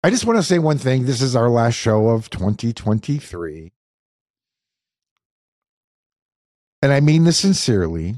[0.02, 1.06] I just want to say one thing.
[1.06, 3.72] This is our last show of 2023.
[6.82, 8.16] And I mean this sincerely,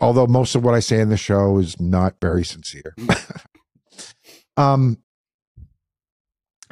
[0.00, 2.94] although most of what I say in the show is not very sincere.
[4.56, 4.98] um,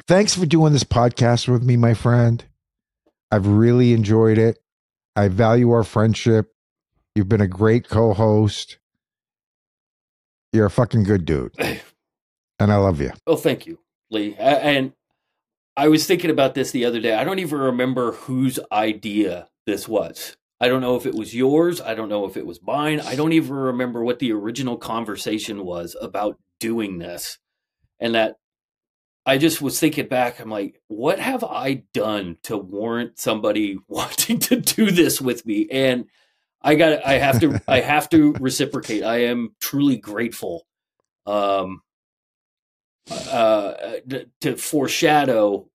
[0.07, 2.43] thanks for doing this podcast with me, my friend.
[3.31, 4.59] I've really enjoyed it.
[5.15, 6.53] I value our friendship.
[7.15, 8.77] You've been a great co host.
[10.51, 11.53] You're a fucking good dude.
[12.59, 13.11] And I love you.
[13.27, 13.79] Oh, thank you,
[14.09, 14.35] Lee.
[14.37, 14.93] And
[15.75, 17.13] I was thinking about this the other day.
[17.13, 20.37] I don't even remember whose idea this was.
[20.63, 21.81] I don't know if it was yours.
[21.81, 23.01] I don't know if it was mine.
[23.01, 27.37] I don't even remember what the original conversation was about doing this.
[27.99, 28.37] And that
[29.25, 34.39] I just was thinking back, I'm like, what have I done to warrant somebody wanting
[34.39, 35.67] to do this with me?
[35.69, 36.05] And
[36.61, 39.03] I got I have to I have to reciprocate.
[39.03, 40.65] I am truly grateful.
[41.25, 41.81] Um
[43.11, 43.73] uh
[44.09, 45.67] to- to foreshadow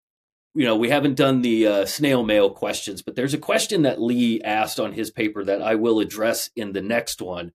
[0.59, 4.03] you know we haven't done the uh, snail mail questions but there's a question that
[4.03, 7.53] lee asked on his paper that i will address in the next one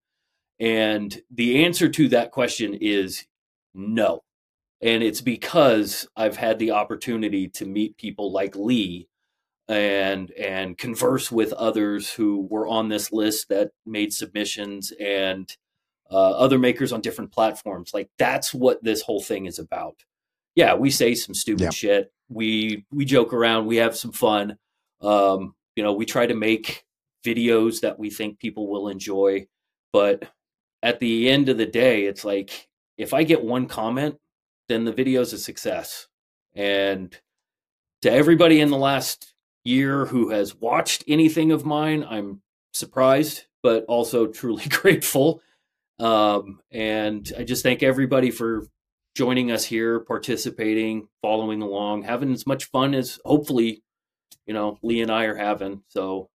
[0.59, 3.25] and the answer to that question is
[3.73, 4.23] no
[4.81, 9.07] and it's because i've had the opportunity to meet people like lee
[9.69, 15.57] and and converse with others who were on this list that made submissions and
[16.11, 17.91] uh, other makers on different platforms.
[17.93, 20.03] Like that's what this whole thing is about.
[20.55, 21.69] Yeah, we say some stupid Yeah.
[21.71, 22.13] shit.
[22.29, 23.65] We we joke around.
[23.65, 24.57] We have some fun.
[25.01, 26.85] Um, you know, we try to make
[27.25, 29.47] videos that we think people will enjoy.
[29.91, 30.29] But
[30.81, 32.67] at the end of the day, it's like
[32.97, 34.15] if I get one comment,
[34.67, 36.07] then the video's a success.
[36.55, 37.17] And
[38.01, 39.33] to everybody in the last
[39.63, 42.41] year who has watched anything of mine, I'm
[42.73, 45.41] surprised, but also truly grateful.
[45.99, 48.65] Um, and I just thank everybody for
[49.15, 53.83] joining us here, participating, following along, having as much fun as hopefully,
[54.45, 55.83] you know, Lee and I are having.
[55.87, 56.29] So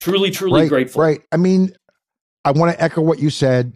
[0.00, 1.02] truly, truly right, grateful.
[1.02, 1.22] Right.
[1.32, 1.74] I mean,
[2.44, 3.72] I want to echo what you said.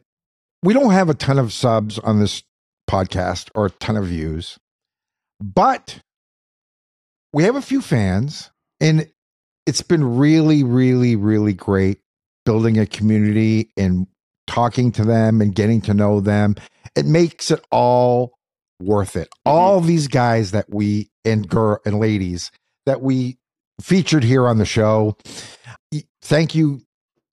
[0.62, 2.42] We don't have a ton of subs on this
[2.88, 4.58] podcast or a ton of views,
[5.40, 5.98] but
[7.32, 8.50] we have a few fans,
[8.80, 9.10] and
[9.66, 11.98] it's been really, really, really great
[12.44, 14.06] building a community and
[14.46, 16.54] talking to them and getting to know them.
[16.94, 18.33] It makes it all
[18.80, 19.28] worth it.
[19.44, 22.50] All these guys that we and girl and ladies
[22.86, 23.38] that we
[23.80, 25.16] featured here on the show.
[26.22, 26.82] Thank you,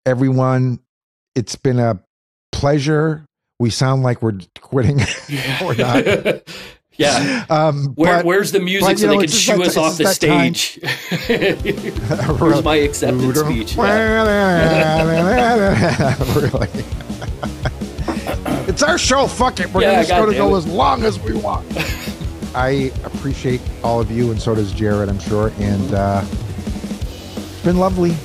[0.05, 0.79] everyone.
[1.35, 2.01] It's been a
[2.51, 3.25] pleasure.
[3.59, 4.99] We sound like we're quitting.
[5.61, 6.41] we're not.
[6.97, 7.45] Yeah.
[7.49, 10.03] Um, Where, but- where's the music but, so you they can shoo us off the
[10.03, 10.53] it's that time.
[10.53, 10.79] stage?
[12.39, 13.75] where's my acceptance speech?
[16.43, 16.83] really.
[18.81, 19.27] It's our show.
[19.27, 19.71] Fuck it.
[19.71, 21.67] We're Yeah, gonna, just gonna go as long as we want.
[22.55, 25.51] I appreciate all of you, and so does Jered, I'm sure.
[25.59, 28.15] And uh, it's been lovely.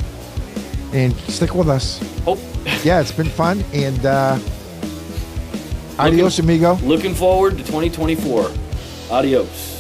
[0.94, 2.00] And stick with us.
[2.26, 2.38] Oh.
[2.82, 3.62] Yeah, it's been fun.
[3.74, 4.38] And uh,
[5.98, 6.76] adios, amigo.
[6.76, 8.50] Looking forward to 2024.
[9.10, 9.75] Adios.